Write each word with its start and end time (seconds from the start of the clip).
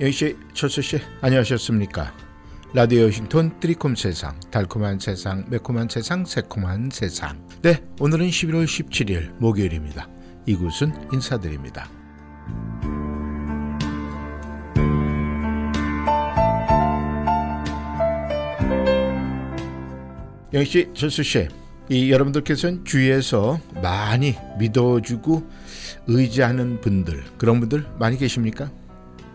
영희씨, 0.00 0.34
철수씨, 0.54 0.98
안녕하셨습니까? 1.20 2.16
라디오 2.72 3.04
워싱턴 3.04 3.60
트리콤 3.60 3.94
세상, 3.96 4.40
달콤한 4.50 4.98
세상, 4.98 5.44
매콤한 5.50 5.90
세상, 5.90 6.24
새콤한 6.24 6.88
세상. 6.90 7.46
네, 7.60 7.84
오늘은 8.00 8.28
11월 8.28 8.64
17일 8.64 9.38
목요일입니다. 9.38 10.08
이곳은 10.46 10.94
인사드립니다. 11.12 11.86
영희씨, 20.54 20.92
철수씨, 20.94 21.48
이 21.90 22.10
여러분들께서는 22.10 22.86
주위에서 22.86 23.60
많이 23.82 24.34
믿어주고 24.58 25.46
의지하는 26.06 26.80
분들, 26.80 27.22
그런 27.36 27.60
분들 27.60 27.86
많이 27.98 28.16
계십니까? 28.16 28.72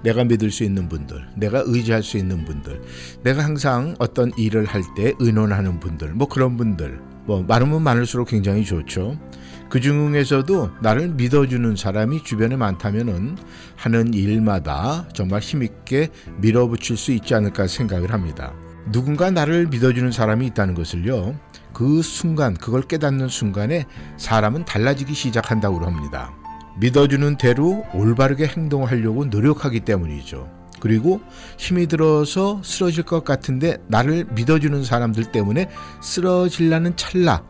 내가 0.06 0.23
믿을 0.23 0.52
수 0.52 0.64
있는 0.64 0.88
분들, 0.88 1.30
내가 1.36 1.64
의지할 1.66 2.03
수 2.03 2.17
있는 2.17 2.45
분들, 2.45 2.80
내가 3.23 3.44
항상 3.44 3.95
어떤 3.98 4.31
일을 4.38 4.66
할 4.66 4.84
때 4.95 5.14
의논하는 5.20 5.80
분들, 5.80 6.14
뭐 6.14 6.28
그런 6.28 6.58
분들, 6.58 7.02
뭐 7.25 7.42
많으면 7.42 7.81
많을수록 7.81 8.28
굉장히 8.28 8.64
좋죠. 8.64 9.20
그 9.67 9.81
중에서도 9.81 10.70
나를 10.81 11.09
믿어주는 11.09 11.75
사람이 11.75 12.23
주변에 12.23 12.56
많다면은 12.56 13.36
하는 13.75 14.14
일마다 14.14 15.09
정말 15.12 15.42
힘있게 15.42 16.09
밀어붙일 16.38 16.97
수 16.97 17.12
있지 17.12 17.34
않을까 17.34 17.66
생각을 17.66 18.14
합니다. 18.14 18.53
누군가 18.92 19.31
나를 19.31 19.66
믿어주는 19.67 20.12
사람이 20.12 20.45
있다는 20.45 20.75
것을요, 20.75 21.36
그 21.73 22.03
순간, 22.03 22.53
그걸 22.53 22.84
깨닫는 22.84 23.28
순간에 23.28 23.86
사람은 24.17 24.66
달라지기 24.66 25.16
시작한다고 25.16 25.84
합니다. 25.84 26.31
믿어주는 26.80 27.38
대로 27.38 27.86
올바르게 27.94 28.48
행동하려고 28.48 29.26
노력하기 29.26 29.81
때문이죠. 29.81 30.50
그리고 30.80 31.22
힘이 31.58 31.88
들어서 31.88 32.62
쓰러질 32.64 33.04
것 33.04 33.23
같은데 33.23 33.78
나를 33.88 34.26
믿어주는 34.36 34.84
사람들 34.84 35.31
때문에 35.31 35.70
쓰러질라는 36.02 36.96
찰나 36.96 37.44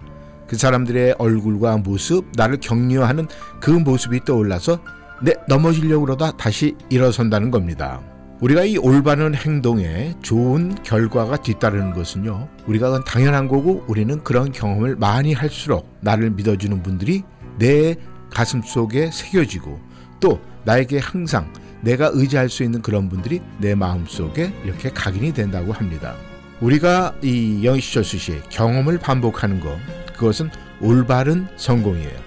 그 0.48 0.58
사람들의 0.58 1.16
얼굴과 1.18 1.78
모습, 1.78 2.26
나를 2.36 2.59
격려하는 2.59 3.28
그 3.59 3.72
모습이 3.72 4.22
떠올라서 4.26 4.80
내 5.22 5.34
넘어지려고 5.48 6.06
그러다 6.06 6.31
다시 6.38 6.76
일어선다는 6.90 7.50
겁니다. 7.50 8.02
우리가 8.42 8.64
이 8.64 8.78
올바른 8.78 9.34
행동에 9.34 10.14
좋은 10.22 10.76
결과가 10.84 11.38
뒤따르는 11.38 11.94
것은요. 11.94 12.48
우리가 12.68 13.03
당연한 13.06 13.48
거고 13.48 13.84
우리는 13.88 14.23
그런 14.23 14.52
경험을 14.52 14.98
많이 14.98 15.34
할수록 15.34 15.90
나를 16.02 16.31
믿어주는 16.31 16.84
분들이 16.84 17.24
내 17.57 17.96
가슴 18.35 18.62
속에 18.62 19.12
새겨지고 19.12 19.79
또 20.19 20.41
나에게 20.66 21.00
항상 21.00 21.51
내가 21.79 22.12
의지할 22.13 22.50
수 22.50 22.63
있는 22.63 22.81
그런 22.81 23.07
분들이 23.07 23.41
내 23.59 23.75
마음 23.75 24.06
속에 24.06 24.53
이렇게 24.66 24.90
각인이 24.90 25.34
된다고 25.34 25.72
합니다. 25.72 26.16
우리가 26.59 27.16
이 27.22 27.62
영시철수 27.63 28.18
씨의 28.18 28.41
경험을 28.50 28.97
반복하는 29.00 29.62
것, 29.62 29.78
그것은 30.18 30.50
올바른 30.81 31.47
성공이에요. 31.56 32.19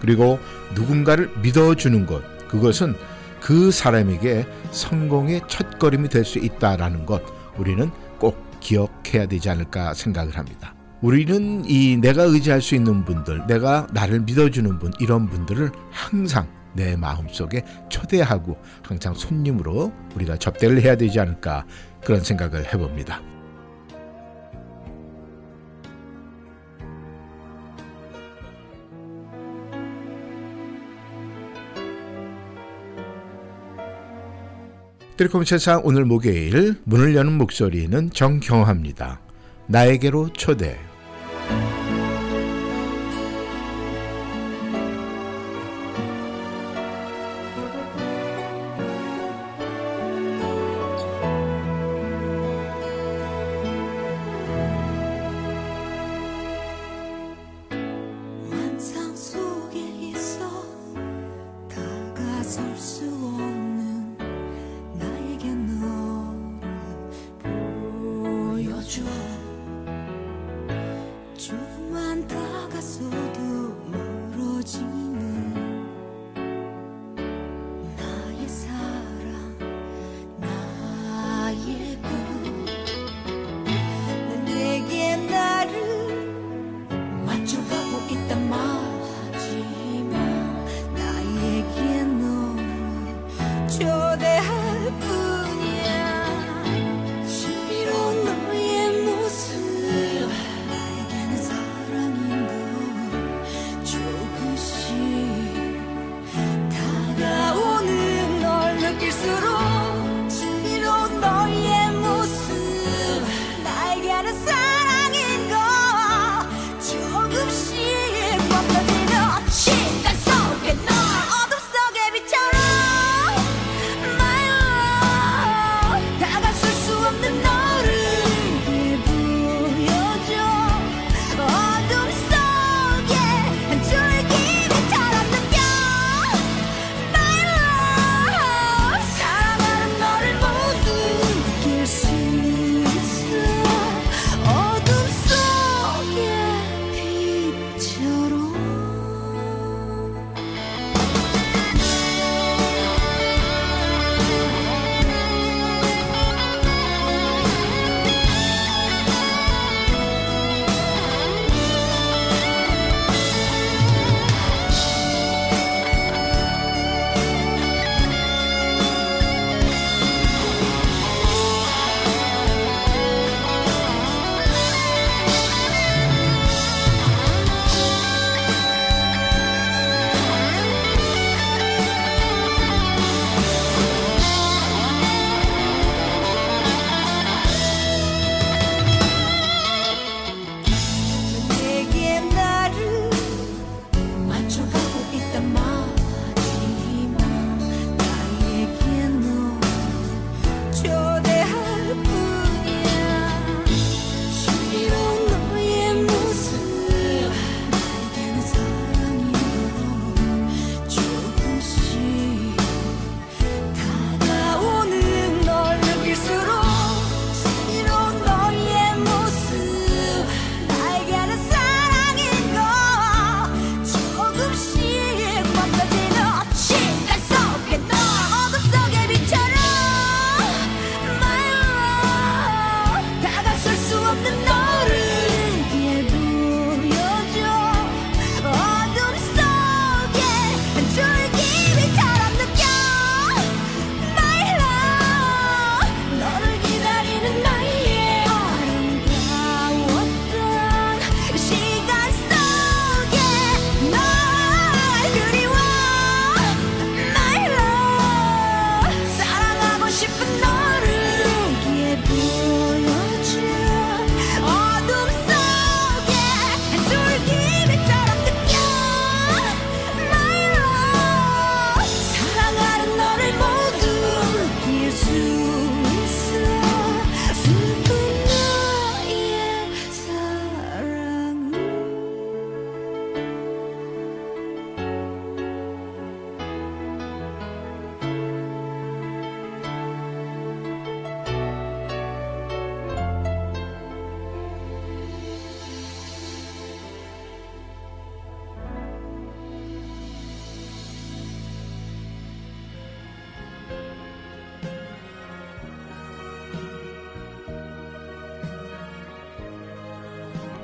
그리고 0.00 0.38
누군가를 0.76 1.30
믿어주는 1.42 2.06
것, 2.06 2.22
그것은 2.46 2.94
그 3.40 3.72
사람에게 3.72 4.46
성공의 4.70 5.42
첫걸음이 5.48 6.08
될 6.10 6.24
수 6.24 6.38
있다라는 6.38 7.06
것, 7.06 7.22
우리는 7.58 7.90
꼭 8.18 8.36
기억해야 8.60 9.26
되지 9.26 9.50
않을까 9.50 9.94
생각을 9.94 10.36
합니다. 10.36 10.74
우리는 11.02 11.64
이 11.66 11.96
내가 11.96 12.24
의지할 12.24 12.60
수 12.60 12.74
있는 12.74 13.04
분들, 13.04 13.46
내가 13.46 13.86
나를 13.92 14.20
믿어주는 14.20 14.78
분, 14.78 14.92
이런 15.00 15.26
분들을 15.26 15.70
항상 15.90 16.46
내 16.74 16.94
마음속에 16.94 17.64
초대하고 17.88 18.56
항상 18.82 19.14
손님으로 19.14 19.92
우리가 20.14 20.36
접대를 20.36 20.82
해야 20.82 20.96
되지 20.96 21.18
않을까 21.18 21.64
그런 22.04 22.20
생각을 22.20 22.72
해봅니다. 22.72 23.22
트리콤 35.16 35.44
세상 35.44 35.82
오늘 35.84 36.06
목요일 36.06 36.80
문을 36.84 37.14
여는 37.14 37.32
목소리는 37.36 38.10
정경화입니다. 38.10 39.20
나에게로 39.66 40.32
초대 40.32 40.78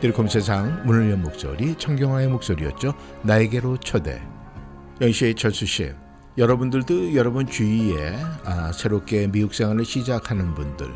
뜰콤 0.00 0.28
세상 0.28 0.82
문을 0.84 1.10
연 1.10 1.22
목소리 1.22 1.75
정경화의 1.75 2.28
목소리였죠. 2.28 2.93
나에게로 3.22 3.78
초대. 3.78 4.22
영시의 5.00 5.34
철수 5.34 5.64
씨. 5.64 5.90
여러분들도 6.37 7.14
여러분 7.14 7.46
주위에 7.46 8.14
아, 8.44 8.70
새롭게 8.72 9.26
미국 9.26 9.54
생활을 9.54 9.87
시작하는 9.87 10.54
분들 10.54 10.90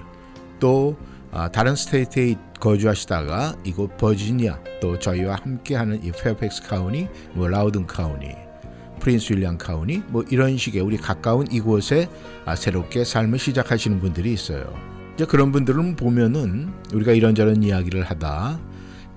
또 0.59 0.99
아, 1.33 1.49
다른 1.49 1.75
state에 1.75 2.35
거주하시다가 2.61 3.57
이곳 3.65 3.97
버지니아 3.97 4.59
또 4.83 4.99
저희와 4.99 5.37
함께하는 5.37 6.05
이 6.05 6.13
Fairfax 6.13 6.65
County, 6.65 7.09
뭐 7.33 7.49
Loudoun 7.49 7.87
County, 7.87 8.35
Prince 9.01 9.33
William 9.33 9.57
County 9.57 10.03
뭐 10.09 10.23
이런 10.29 10.59
식의 10.59 10.83
우리 10.83 10.99
가까운 10.99 11.47
이곳에 11.51 12.11
아, 12.45 12.55
새롭게 12.55 13.05
삶을 13.05 13.39
시작하시는 13.39 13.99
분들이 13.99 14.35
있어요. 14.35 14.75
이제 15.15 15.25
그런 15.25 15.53
분들은 15.53 15.97
보면은 15.97 16.71
우리가 16.93 17.13
이런저런 17.13 17.63
이야기를 17.63 18.05
하다 18.05 18.61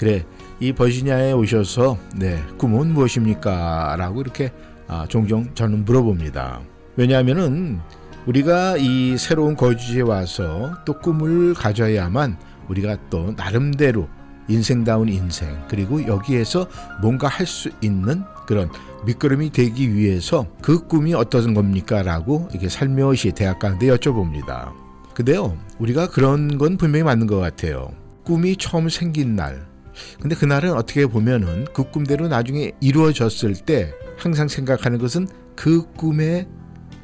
그래 0.03 0.25
이 0.59 0.73
버지니아에 0.73 1.31
오셔서 1.31 1.97
네 2.17 2.43
꿈은 2.57 2.93
무엇입니까?라고 2.93 4.19
이렇게 4.19 4.51
아, 4.85 5.05
종종 5.07 5.55
저는 5.55 5.85
물어봅니다. 5.85 6.59
왜냐하면은 6.97 7.79
우리가 8.25 8.75
이 8.77 9.17
새로운 9.17 9.55
거주지에 9.55 10.01
와서 10.01 10.73
또 10.85 10.99
꿈을 10.99 11.53
가져야만 11.53 12.37
우리가 12.67 12.97
또 13.09 13.33
나름대로 13.37 14.09
인생다운 14.49 15.07
인생 15.07 15.57
그리고 15.69 16.05
여기에서 16.05 16.67
뭔가 17.01 17.29
할 17.29 17.47
수 17.47 17.69
있는 17.79 18.23
그런 18.45 18.69
밑거름이 19.05 19.53
되기 19.53 19.93
위해서 19.93 20.47
그 20.61 20.85
꿈이 20.85 21.13
어떤 21.13 21.53
겁니까라고 21.53 22.49
이렇게 22.51 22.67
살며시 22.67 23.31
대학 23.31 23.59
가는데 23.59 23.87
여쭤봅니다. 23.87 24.73
근데요 25.13 25.57
우리가 25.79 26.09
그런 26.09 26.57
건 26.57 26.75
분명히 26.75 27.03
맞는 27.03 27.25
것 27.27 27.37
같아요. 27.37 27.93
꿈이 28.25 28.57
처음 28.57 28.89
생긴 28.89 29.37
날 29.37 29.71
근데 30.21 30.35
그날은 30.35 30.73
어떻게 30.73 31.05
보면은 31.05 31.65
그 31.73 31.89
꿈대로 31.89 32.27
나중에 32.27 32.71
이루어졌을 32.79 33.53
때 33.53 33.93
항상 34.17 34.47
생각하는 34.47 34.97
것은 34.99 35.27
그 35.55 35.85
꿈의 35.93 36.47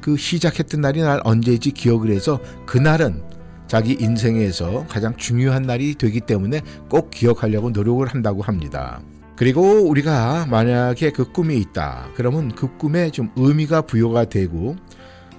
그 0.00 0.16
시작했던 0.16 0.80
날이 0.80 1.00
날 1.00 1.20
언제인지 1.24 1.72
기억을 1.72 2.10
해서 2.10 2.40
그날은 2.66 3.22
자기 3.66 3.96
인생에서 4.00 4.86
가장 4.88 5.16
중요한 5.16 5.62
날이 5.62 5.94
되기 5.94 6.20
때문에 6.20 6.62
꼭 6.88 7.10
기억하려고 7.10 7.70
노력을 7.70 8.04
한다고 8.06 8.42
합니다. 8.42 9.00
그리고 9.36 9.62
우리가 9.88 10.46
만약에 10.50 11.12
그 11.12 11.30
꿈이 11.32 11.56
있다. 11.58 12.08
그러면 12.14 12.54
그 12.54 12.76
꿈에 12.76 13.10
좀 13.10 13.30
의미가 13.36 13.82
부여가 13.82 14.24
되고 14.24 14.76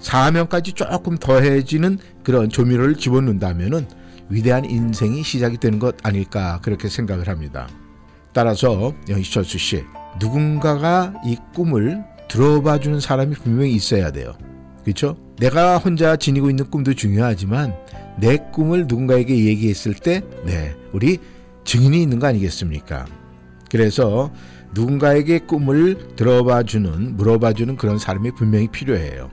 사명까지 0.00 0.72
조금 0.72 1.16
더해지는 1.16 1.98
그런 2.24 2.48
조미료를 2.48 2.96
집어넣는다면은 2.96 3.86
위대한 4.32 4.64
인생이 4.64 5.22
시작이 5.22 5.58
되는 5.58 5.78
것 5.78 5.94
아닐까 6.02 6.58
그렇게 6.62 6.88
생각을 6.88 7.28
합니다. 7.28 7.68
따라서 8.32 8.94
영희철수 9.06 9.58
씨 9.58 9.84
누군가가 10.18 11.12
이 11.22 11.36
꿈을 11.54 12.02
들어봐 12.28 12.80
주는 12.80 12.98
사람이 12.98 13.34
분명히 13.34 13.74
있어야 13.74 14.10
돼요. 14.10 14.32
그렇죠? 14.84 15.18
내가 15.38 15.76
혼자 15.76 16.16
지니고 16.16 16.48
있는 16.48 16.70
꿈도 16.70 16.94
중요하지만 16.94 17.76
내 18.18 18.38
꿈을 18.38 18.86
누군가에게 18.86 19.36
얘기했을 19.44 19.92
때 19.92 20.22
네, 20.46 20.74
우리 20.92 21.18
증인이 21.64 22.02
있는 22.02 22.18
거 22.18 22.26
아니겠습니까? 22.26 23.04
그래서 23.70 24.32
누군가에게 24.72 25.40
꿈을 25.40 26.16
들어봐 26.16 26.62
주는 26.62 27.18
물어봐 27.18 27.52
주는 27.52 27.76
그런 27.76 27.98
사람이 27.98 28.30
분명히 28.30 28.66
필요해요. 28.68 29.30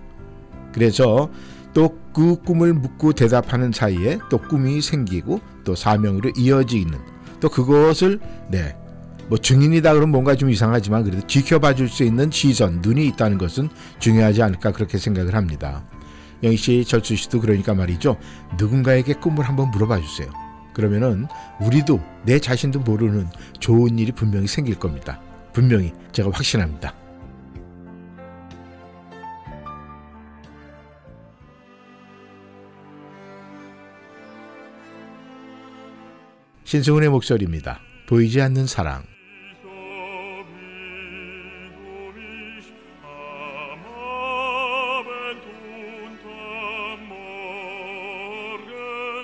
그래서 0.74 1.30
또 1.74 2.00
그 2.20 2.36
꿈을 2.42 2.74
묻고 2.74 3.14
대답하는 3.14 3.72
사이에 3.72 4.20
또 4.30 4.40
꿈이 4.40 4.82
생기고 4.82 5.40
또 5.64 5.74
사명으로 5.74 6.32
이어지는 6.36 7.00
또 7.40 7.48
그것을 7.48 8.20
네. 8.50 8.76
뭐 9.30 9.38
증인이다 9.38 9.94
그러면 9.94 10.10
뭔가 10.10 10.36
좀 10.36 10.50
이상하지만 10.50 11.04
그래도 11.04 11.26
지켜봐 11.28 11.76
줄 11.76 11.88
수 11.88 12.04
있는 12.04 12.30
시선, 12.32 12.80
눈이 12.82 13.06
있다는 13.08 13.38
것은 13.38 13.70
중요하지 14.00 14.42
않을까 14.42 14.74
그렇게 14.74 14.98
생각을 14.98 15.36
합니다. 15.36 15.86
영희 16.44 16.58
씨, 16.58 16.84
절수 16.84 17.16
씨도 17.16 17.40
그러니까 17.40 17.74
말이죠. 17.74 18.18
누군가에게 18.58 19.14
꿈을 19.14 19.46
한번 19.46 19.72
물어봐 19.72 20.02
주세요. 20.02 20.30
그러면은 20.74 21.28
우리도 21.62 22.02
내 22.26 22.40
자신도 22.40 22.80
모르는 22.82 23.28
좋은 23.60 23.98
일이 24.00 24.12
분명히 24.12 24.48
생길 24.48 24.76
겁니다. 24.76 25.22
분명히 25.54 25.94
제가 26.12 26.32
확신합니다. 26.34 26.94
신승훈의 36.70 37.10
목소리입니다. 37.10 37.82
보이지 38.06 38.40
않는 38.42 38.68
사랑. 38.68 39.02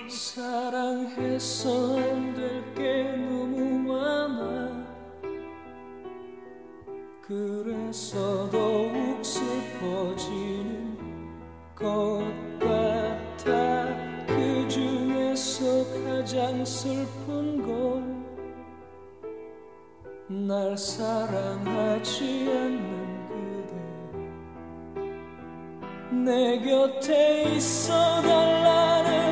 사랑해서 0.08 1.96
안될게 2.00 3.16
너무 3.16 3.78
많아 3.92 4.84
그래서 7.22 8.50
더욱 8.50 9.24
슬퍼지는 9.24 10.98
것 11.76 12.25
가장 16.26 16.64
슬픈 16.64 17.62
건 17.62 18.26
날 20.28 20.76
사랑하지 20.76 22.24
않는 22.50 23.28
그대. 23.28 23.74
내 26.10 26.58
곁에 26.58 27.44
있어 27.54 28.20
달라는 28.22 29.25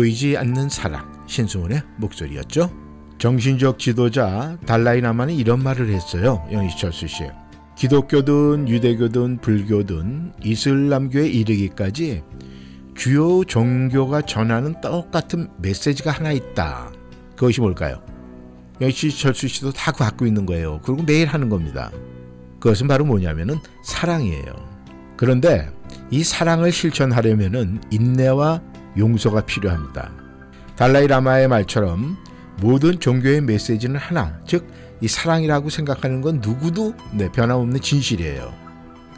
보이지 0.00 0.38
않는 0.38 0.70
사랑 0.70 1.12
신승훈의 1.26 1.82
목소리였죠. 1.98 2.70
정신적 3.18 3.78
지도자 3.78 4.56
달라이라마는 4.64 5.34
이런 5.34 5.62
말을 5.62 5.90
했어요. 5.90 6.42
영희철수 6.50 7.06
씨. 7.06 7.24
기독교든 7.76 8.66
유대교든 8.66 9.42
불교든 9.42 10.32
이슬람교에 10.42 11.28
이르기까지 11.28 12.22
주요 12.94 13.44
종교가 13.44 14.22
전하는 14.22 14.80
똑같은 14.80 15.50
메시지가 15.58 16.12
하나 16.12 16.32
있다. 16.32 16.90
그것이 17.36 17.60
뭘까요? 17.60 18.02
영희철수 18.80 19.48
씨도 19.48 19.72
다 19.72 19.92
갖고 19.92 20.24
있는 20.24 20.46
거예요. 20.46 20.80
그리고 20.82 21.02
매일 21.02 21.28
하는 21.28 21.50
겁니다. 21.50 21.90
그것은 22.58 22.88
바로 22.88 23.04
뭐냐면은 23.04 23.56
사랑이에요. 23.84 24.54
그런데 25.18 25.70
이 26.10 26.24
사랑을 26.24 26.72
실천하려면은 26.72 27.82
인내와 27.90 28.62
용서가 28.96 29.42
필요합니다. 29.42 30.10
달라이 30.76 31.06
라마의 31.06 31.48
말처럼 31.48 32.16
모든 32.60 32.98
종교의 33.00 33.40
메시지는 33.42 33.96
하나, 33.96 34.38
즉 34.46 34.90
이 35.00 35.08
사랑이라고 35.08 35.70
생각하는 35.70 36.20
건 36.20 36.40
누구도 36.42 36.94
네, 37.12 37.30
변함없는 37.30 37.80
진실이에요. 37.80 38.52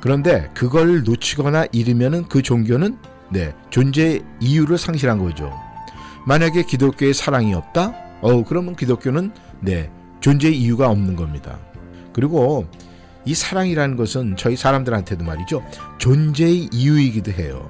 그런데 0.01 0.49
그걸 0.55 1.03
놓치거나 1.05 1.67
잃으면은 1.73 2.29
그 2.29 2.43
종교는 2.43 2.99
네, 3.31 3.55
존재 3.71 4.21
이유를 4.41 4.79
상실한 4.79 5.19
거죠. 5.19 5.53
만약에 6.27 6.65
기독교에 6.65 7.13
사랑이 7.13 7.55
없다? 7.55 7.95
어, 8.21 8.45
그러면 8.45 8.77
기독교는 8.77 9.33
네, 9.61 9.91
존재 10.21 10.51
이유가 10.51 10.89
없는 10.89 11.17
겁니다. 11.17 11.59
그리고 12.13 12.67
이 13.25 13.35
사랑이라는 13.35 13.97
것은 13.97 14.37
저희 14.37 14.57
사람들한테도 14.57 15.25
말이죠. 15.25 15.65
존재의 15.99 16.69
이유이기도 16.73 17.33
해요. 17.33 17.69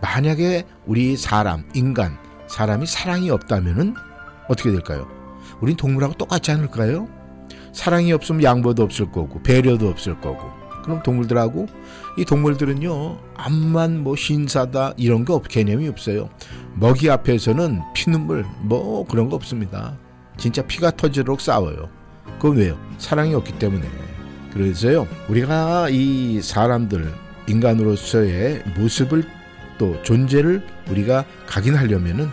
만약에 0.00 0.64
우리 0.86 1.16
사람, 1.16 1.64
인간, 1.74 2.18
사람이 2.46 2.86
사랑이 2.86 3.30
없다면은 3.30 3.94
어떻게 4.48 4.70
될까요? 4.70 5.08
우린 5.60 5.76
동물하고 5.76 6.14
똑같지 6.14 6.50
않을까요? 6.52 7.08
사랑이 7.72 8.12
없으면 8.12 8.42
양보도 8.42 8.82
없을 8.82 9.10
거고 9.10 9.42
배려도 9.42 9.88
없을 9.88 10.20
거고 10.20 10.50
그럼 10.82 11.02
동물들하고 11.02 11.66
이 12.16 12.24
동물들은요 12.24 13.18
암만 13.36 14.02
뭐 14.02 14.16
신사다 14.16 14.94
이런 14.96 15.24
거 15.24 15.34
없, 15.34 15.48
개념이 15.48 15.86
없어요 15.88 16.30
먹이 16.74 17.10
앞에서는 17.10 17.82
피눈물 17.94 18.46
뭐 18.60 19.06
그런 19.06 19.28
거 19.28 19.36
없습니다 19.36 19.96
진짜 20.38 20.62
피가 20.62 20.92
터지도록 20.92 21.40
싸워요 21.40 21.90
그건 22.40 22.56
왜요? 22.56 22.78
사랑이 22.98 23.34
없기 23.34 23.58
때문에 23.58 23.86
그래서요 24.52 25.06
우리가 25.28 25.88
이 25.90 26.40
사람들 26.40 27.12
인간으로서의 27.48 28.62
모습을 28.76 29.24
또 29.78 30.00
존재를 30.02 30.66
우리가 30.90 31.24
각인하려면은 31.46 32.28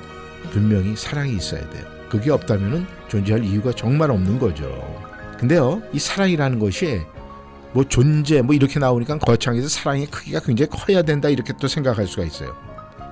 분명히 0.51 0.95
사랑이 0.95 1.35
있어야 1.35 1.67
돼요. 1.69 1.85
그게 2.09 2.31
없다면은 2.31 2.85
존재할 3.07 3.43
이유가 3.43 3.71
정말 3.71 4.11
없는 4.11 4.39
거죠. 4.39 4.65
근데요, 5.37 5.81
이 5.93 5.99
사랑이라는 5.99 6.59
것이 6.59 7.01
뭐 7.73 7.83
존재 7.83 8.41
뭐 8.41 8.55
이렇게 8.55 8.79
나오니까 8.79 9.19
거창해서 9.19 9.67
사랑의 9.67 10.07
크기가 10.07 10.39
굉장히 10.39 10.69
커야 10.69 11.01
된다 11.01 11.29
이렇게 11.29 11.53
또 11.59 11.67
생각할 11.67 12.07
수가 12.07 12.23
있어요. 12.23 12.55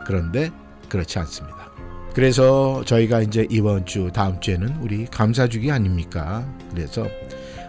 그런데 0.06 0.52
그렇지 0.90 1.20
않습니다. 1.20 1.72
그래서 2.13 2.84
저희가 2.86 3.22
이제 3.22 3.48
이번 3.50 3.86
주 3.86 4.12
다음 4.13 4.40
주에는 4.40 4.78
우리 4.82 5.06
감사주기 5.06 5.72
아닙니까? 5.72 6.48
그래서 6.72 7.08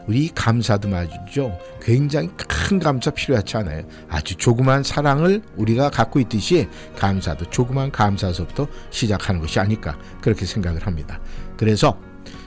우리 0.07 0.29
감사도 0.29 0.89
말이죠. 0.89 1.59
굉장히 1.81 2.29
큰 2.37 2.79
감사 2.79 3.11
필요하지 3.11 3.57
않아요. 3.59 3.85
아주 4.09 4.35
조그만 4.37 4.83
사랑을 4.83 5.43
우리가 5.57 5.91
갖고 5.91 6.21
있듯이 6.21 6.69
감사도 6.97 7.47
조그만 7.51 7.91
감사서부터 7.91 8.67
시작하는 8.91 9.41
것이 9.41 9.59
아닐까 9.59 9.99
그렇게 10.21 10.45
생각을 10.47 10.87
합니다. 10.87 11.21
그래서 11.57 11.99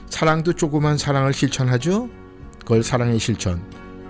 사랑도 0.08 0.52
조그만 0.52 0.96
사랑을 0.96 1.32
실천하죠. 1.32 2.08
그걸 2.60 2.82
사랑의 2.82 3.18
실천. 3.18 3.62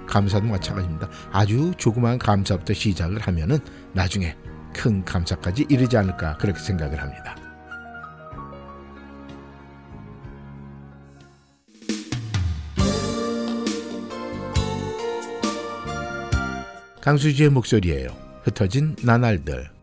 감사도 0.06 0.46
마찬가지입니다. 0.46 1.08
아주 1.30 1.72
조그만 1.76 2.18
감사부터 2.18 2.72
시작을 2.72 3.20
하면은 3.20 3.58
나중에 3.92 4.34
큰 4.74 5.04
감사까지 5.04 5.66
이르지 5.68 5.96
않을까 5.96 6.38
그렇게 6.38 6.58
생각을 6.60 7.00
합니다. 7.00 7.36
강수지의 17.08 17.48
목소리예요. 17.48 18.14
흩어진 18.42 18.94
나날들. 19.02 19.77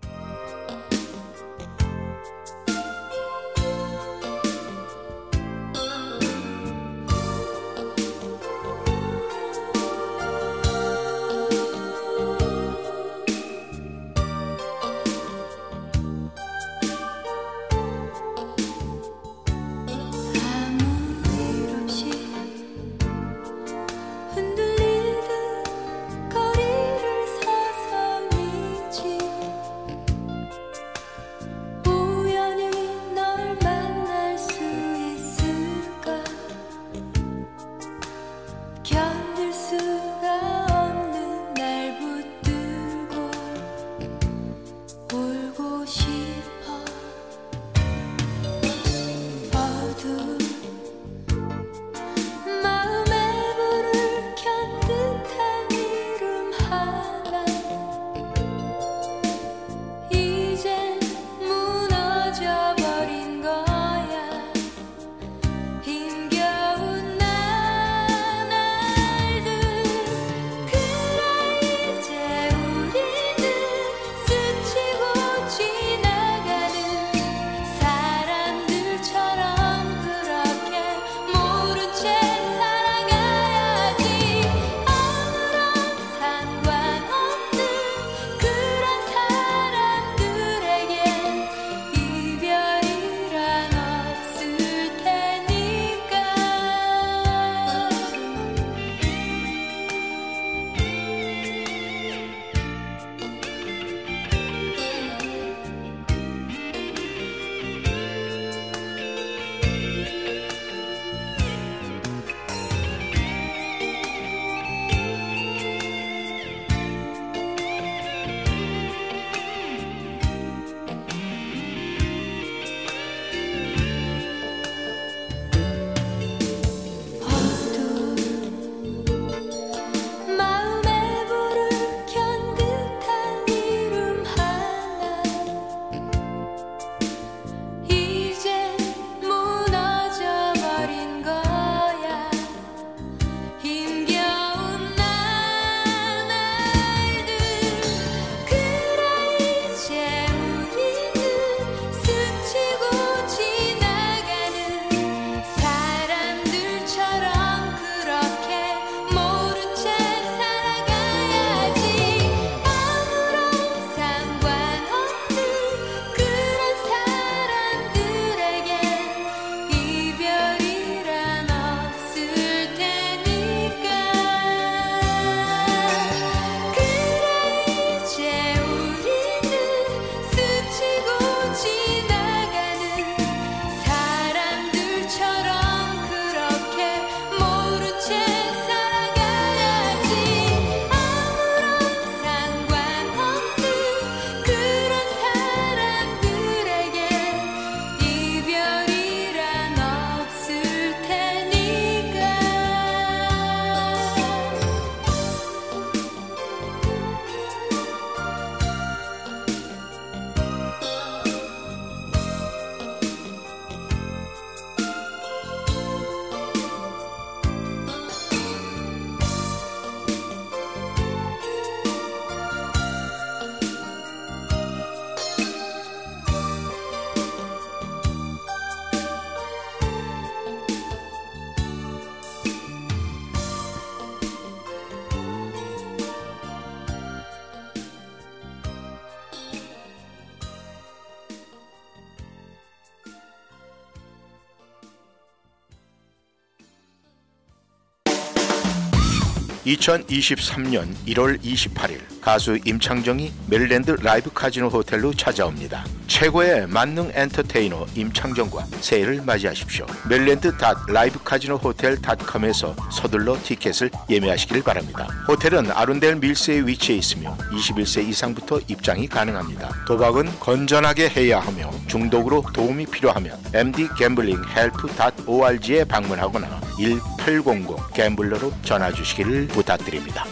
2023년 249.66 250.94
1월 251.08 251.42
28일 251.42 252.00
가수 252.22 252.58
임창정이 252.64 253.32
메릴랜드 253.48 253.92
라이브 254.02 254.32
카지노 254.32 254.68
호텔로 254.68 255.14
찾아옵니다. 255.14 255.86
최고의 256.08 256.68
만능 256.68 257.12
엔터테이너 257.14 257.86
임창정과 257.96 258.66
새해를 258.80 259.22
맞이하십시오. 259.24 259.86
메릴랜드 260.08 260.54
라이브 260.88 261.22
카지노 261.24 261.58
호텔.com에서 261.58 262.76
서둘러 262.92 263.38
티켓을 263.42 263.90
예매하시길 264.10 264.64
바랍니다. 264.64 265.08
호텔은 265.28 265.72
아룬델 265.72 266.16
밀스에 266.16 266.62
위치해 266.62 266.98
있으며 266.98 267.36
21세 267.52 268.08
이상부터 268.08 268.60
입장이 268.68 269.08
가능합니다. 269.08 269.86
도박은 269.86 270.40
건전하게 270.40 271.10
해야 271.10 271.40
하며 271.40 271.72
중독으로 271.88 272.44
도움이 272.54 272.86
필요하면 272.88 273.38
MD 273.54 273.90
gambling 273.98 274.44
help.org에 274.56 275.86
방문하거나 275.86 276.65
1800 276.78 277.94
gambler로 277.94 278.52
전화 278.64 278.92
주시기를 278.92 279.48
부탁드립니다. 279.48 280.26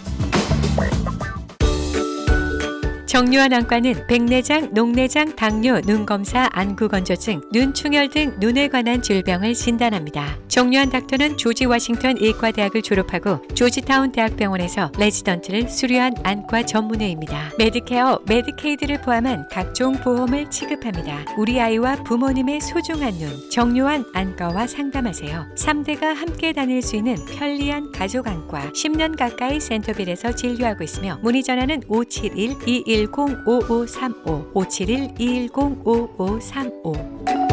정류한 3.06 3.54
안과는 3.54 4.08
백내장, 4.08 4.74
녹내장, 4.74 5.36
당뇨, 5.36 5.80
눈검사, 5.82 6.50
안구건조증, 6.52 7.42
눈충혈 7.52 8.10
등 8.10 8.36
눈에 8.40 8.70
관한 8.70 9.04
질병을 9.04 9.54
진단합니다. 9.54 10.43
정류한 10.54 10.92
닥터는 10.92 11.38
조지 11.38 11.66
워싱턴 11.66 12.18
의과대학을 12.20 12.84
졸업하고 12.84 13.42
조지타운 13.56 14.12
대학병원에서 14.12 14.92
레지던트를 15.00 15.68
수료한 15.68 16.14
안과 16.22 16.64
전문의입니다. 16.64 17.54
메디케어, 17.58 18.20
메디케이드를 18.28 19.02
포함한 19.02 19.48
각종 19.50 19.94
보험을 19.94 20.52
취급합니다. 20.52 21.26
우리 21.40 21.60
아이와 21.60 22.04
부모님의 22.04 22.62
소중한 22.62 23.14
눈, 23.14 23.50
정류한 23.50 24.06
안과와 24.14 24.68
상담하세요. 24.68 25.48
3대가 25.58 26.14
함께 26.14 26.54
다닐 26.54 26.84
수 26.84 26.98
있는 26.98 27.16
편리한 27.26 27.92
가족 27.92 28.28
안과 28.28 28.70
10년 28.74 29.18
가까이 29.18 29.60
센터빌에서 29.60 30.36
진료하고 30.36 30.84
있으며 30.84 31.18
문의 31.24 31.42
전화는 31.42 31.82
571 31.88 32.58
2 32.68 33.08
210-5535 33.08 34.54
571-210-5535 34.54 37.53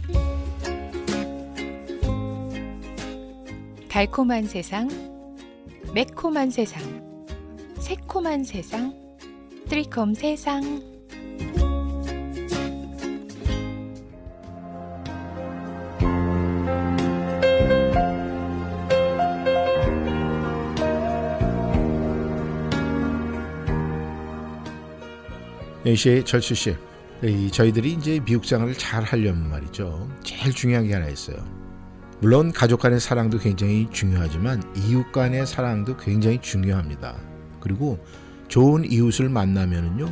달콤한 3.91 4.47
세상, 4.47 4.87
매콤한 5.93 6.49
세상, 6.49 6.81
새콤한 7.77 8.45
세상, 8.45 8.93
트리콤 9.67 10.13
세상. 10.13 10.81
씨, 25.97 26.23
철수 26.23 26.55
씨, 26.55 26.77
이 27.21 27.51
저희들이 27.51 27.91
이제 27.91 28.21
미국 28.23 28.45
생활을 28.45 28.73
잘 28.75 29.03
하려면 29.03 29.49
말이죠. 29.49 30.07
제일 30.23 30.53
중요한 30.53 30.87
게 30.87 30.93
하나 30.93 31.09
있어요. 31.09 31.60
물론 32.21 32.51
가족 32.51 32.81
간의 32.81 32.99
사랑도 32.99 33.39
굉장히 33.39 33.87
중요하지만 33.91 34.61
이웃 34.75 35.11
간의 35.11 35.47
사랑도 35.47 35.97
굉장히 35.97 36.39
중요합니다. 36.39 37.15
그리고 37.59 37.97
좋은 38.47 38.85
이웃을 38.85 39.27
만나면은요, 39.27 40.07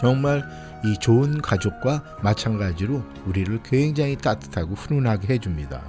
정말 0.00 0.42
이 0.86 0.98
좋은 0.98 1.42
가족과 1.42 2.02
마찬가지로 2.22 3.02
우리를 3.26 3.60
굉장히 3.62 4.16
따뜻하고 4.16 4.74
훈훈하게 4.74 5.34
해줍니다. 5.34 5.82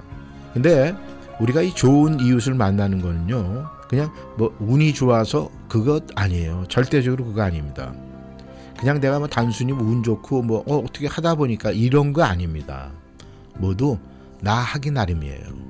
근데 0.52 0.94
우리가 1.40 1.62
이 1.62 1.74
좋은 1.74 2.20
이웃을 2.20 2.52
만나는 2.52 3.00
거는요, 3.00 3.66
그냥 3.88 4.12
뭐 4.36 4.54
운이 4.58 4.92
좋아서 4.92 5.48
그것 5.68 6.04
아니에요. 6.16 6.64
절대적으로 6.68 7.24
그거 7.24 7.40
아닙니다. 7.40 7.94
그냥 8.78 9.00
내가 9.00 9.18
뭐 9.18 9.26
단순히 9.26 9.72
뭐운 9.72 10.02
좋고 10.02 10.42
뭐 10.42 10.62
어, 10.66 10.76
어떻게 10.76 11.06
하다 11.06 11.36
보니까 11.36 11.70
이런 11.70 12.12
거 12.12 12.24
아닙니다. 12.24 12.90
모두 13.56 13.98
나 14.46 14.54
하기 14.54 14.92
나름이에요. 14.92 15.66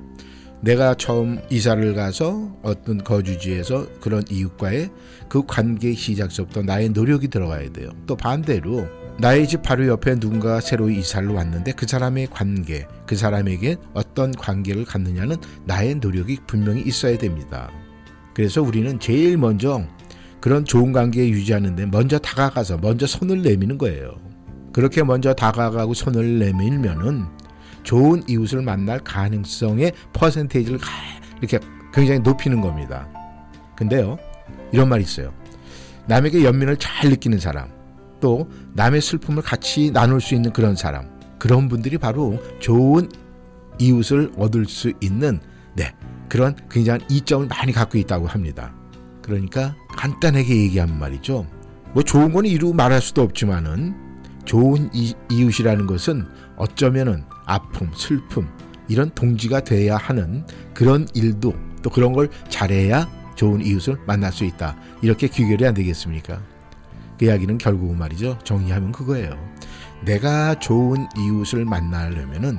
내가 0.61 0.95
처음 0.95 1.41
이사를 1.49 1.95
가서 1.95 2.59
어떤 2.63 3.03
거주지에서 3.03 3.87
그런 4.03 4.23
이웃과의 4.29 4.91
그 5.31 5.47
관계 5.47 5.95
시작서부터 5.95 6.61
나의 6.61 6.91
노력이 6.91 7.29
들어가야 7.29 7.73
돼요. 7.73 7.89
또 8.07 8.17
반대로 8.17 8.87
나의 9.19 9.49
집 9.49 9.63
바로 9.63 9.87
옆에 9.87 10.17
누군가 10.17 10.61
새로 10.61 10.91
이사를 10.91 11.27
왔는데 11.27 11.73
그 11.73 11.87
사람의 11.87 12.27
관계, 12.27 12.87
그 13.07 13.17
사람에게 13.17 13.77
어떤 13.95 14.33
관계를 14.33 14.85
갖느냐는 14.85 15.37
나의 15.65 15.95
노력이 15.95 16.41
분명히 16.47 16.83
있어야 16.83 17.17
됩니다. 17.17 17.71
그래서 18.35 18.61
우리는 18.61 19.01
제일 19.01 19.39
먼저 19.39 19.87
그런 20.39 20.67
좋은 20.67 20.93
관계 20.93 21.27
유지하는데 21.31 21.87
먼저 21.87 22.19
다가가서 22.19 22.77
먼저 22.83 23.07
손을 23.07 23.41
내미는 23.41 23.79
거예요. 23.79 24.17
그렇게 24.75 25.03
먼저 25.03 25.33
다가가고 25.33 25.95
손을 25.95 26.41
내밀면은 26.41 27.46
좋은 27.87 28.25
이웃을 28.29 28.63
만날 28.63 28.99
가능성의 28.99 29.93
퍼센테이지를 30.13 30.81
이렇게 31.39 31.61
굉장히 31.95 32.19
높이는 32.19 32.61
겁니다. 32.61 33.09
근데요, 33.77 34.19
이런 34.73 34.89
말이 34.89 35.05
있어요. 35.05 35.33
남에게 36.07 36.45
연민을 36.45 36.77
잘 36.79 37.09
느끼는 37.11 37.39
사람, 37.39 37.71
또 38.21 38.51
남의 38.75 39.01
슬픔을 39.01 39.43
같이 39.43 39.93
나눌 39.93 40.21
수 40.21 40.35
있는 40.35 40.53
그런 40.53 40.75
사람, 40.75 41.09
그런 41.39 41.69
분들이 41.69 41.97
바로 41.97 42.43
좋은 42.59 43.09
이웃을 43.79 44.33
얻을 44.37 44.67
수 44.67 44.93
있는 45.01 45.41
네, 45.75 45.95
그런 46.29 46.57
굉장한 46.69 47.03
이점을 47.09 47.47
많이 47.47 47.71
갖고 47.73 47.99
있다고 47.99 48.27
합니다. 48.27 48.75
그러니까 49.23 49.77
간단하게 49.97 50.57
얘기하면 50.57 50.99
말이죠. 50.99 51.47
뭐 51.93 52.03
좋은 52.03 52.33
건 52.33 52.47
이루 52.47 52.73
말할 52.73 53.01
수도 53.01 53.23
없지만은 53.23 53.95
좋은 54.45 54.91
이, 54.93 55.15
이웃이라는 55.31 55.87
것은 55.87 56.27
어쩌면은 56.57 57.25
아픔, 57.47 57.91
슬픔 57.95 58.49
이런 58.89 59.11
동지가 59.15 59.65
돼야 59.65 59.97
하는 59.97 60.45
그런 60.75 61.09
일도 61.15 61.55
또 61.83 61.91
그런 61.91 62.13
걸 62.13 62.29
잘해야 62.49 63.09
좋은 63.35 63.65
이웃을 63.65 63.99
만날 64.07 64.33
수 64.33 64.45
있다. 64.45 64.77
이렇게 65.03 65.29
귀결이 65.29 65.67
안 65.67 65.75
되겠습니까? 65.75 66.41
그 67.19 67.25
이야기는 67.25 67.59
결국은 67.59 67.99
말이죠. 67.99 68.39
정리하면 68.45 68.93
그거예요. 68.93 69.37
내가 70.05 70.59
좋은 70.59 71.07
이웃을 71.17 71.65
만나려면은 71.65 72.59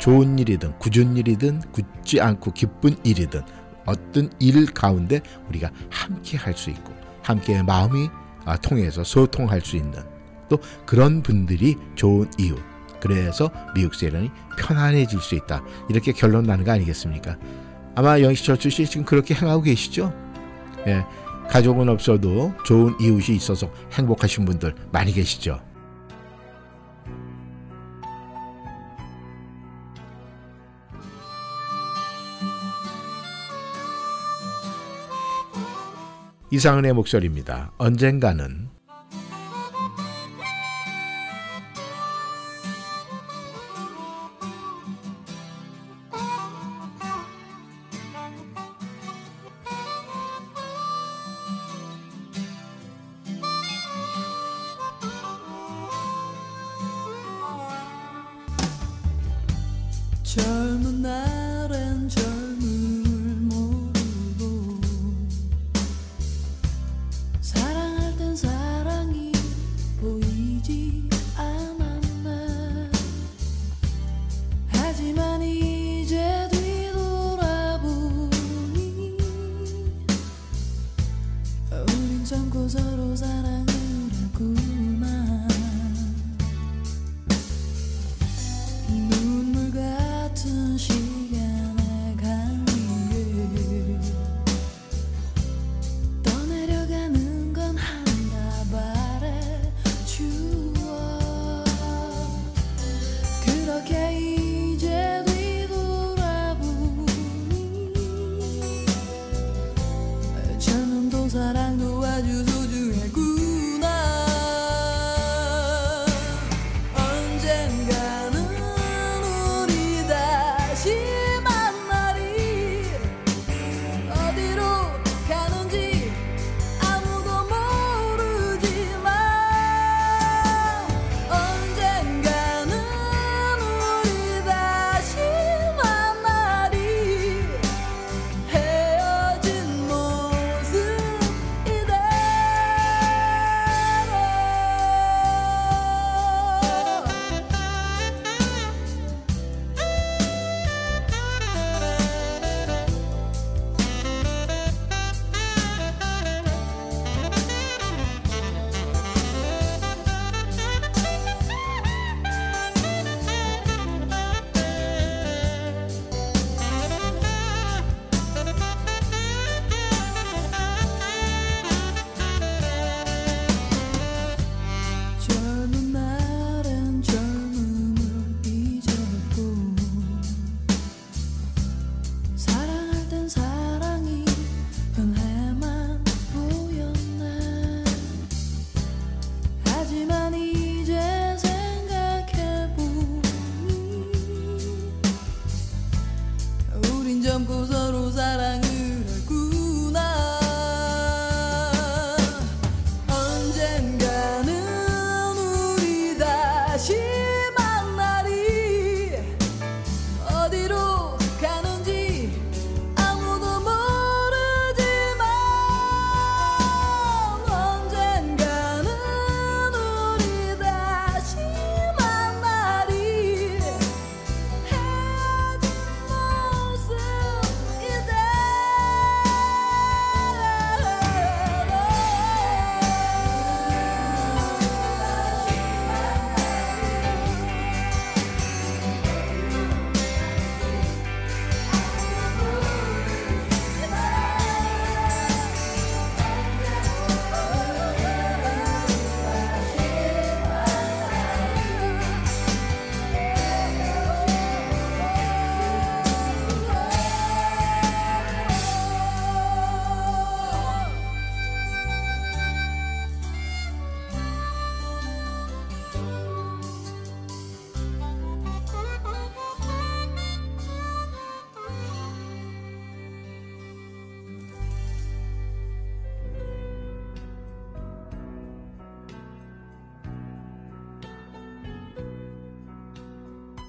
좋은 0.00 0.38
일이든 0.38 0.78
굳은 0.78 1.16
일이든 1.16 1.60
굳지 1.72 2.20
않고 2.20 2.52
기쁜 2.52 2.96
일이든 3.04 3.42
어떤 3.84 4.30
일 4.38 4.66
가운데 4.66 5.20
우리가 5.48 5.70
함께 5.90 6.36
할 6.36 6.54
수 6.54 6.70
있고 6.70 6.92
함께 7.22 7.62
마음이 7.62 8.08
아, 8.44 8.56
통해서 8.56 9.04
소통할 9.04 9.60
수 9.60 9.76
있는 9.76 9.98
또 10.48 10.58
그런 10.86 11.22
분들이 11.22 11.76
좋은 11.94 12.30
이웃 12.38 12.58
그래서 13.00 13.50
미국 13.74 13.94
세련이 13.94 14.30
편안해질 14.58 15.20
수 15.20 15.34
있다 15.34 15.62
이렇게 15.88 16.12
결론 16.12 16.44
나는 16.44 16.64
거 16.64 16.72
아니겠습니까? 16.72 17.36
아마 17.94 18.20
영시철수 18.20 18.70
씨 18.70 18.86
지금 18.86 19.04
그렇게 19.04 19.34
행하고 19.34 19.62
계시죠? 19.62 20.12
예, 20.86 21.04
가족은 21.48 21.88
없어도 21.88 22.52
좋은 22.64 22.94
이웃이 23.00 23.36
있어서 23.36 23.70
행복하신 23.92 24.44
분들 24.44 24.74
많이 24.92 25.12
계시죠? 25.12 25.60
이상은의 36.50 36.94
목소리입니다. 36.94 37.72
언젠가는 37.76 38.77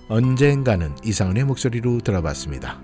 언젠가는 0.09 0.95
이상은의 1.03 1.43
목소리로 1.45 1.99
들어봤습니다. 1.99 2.79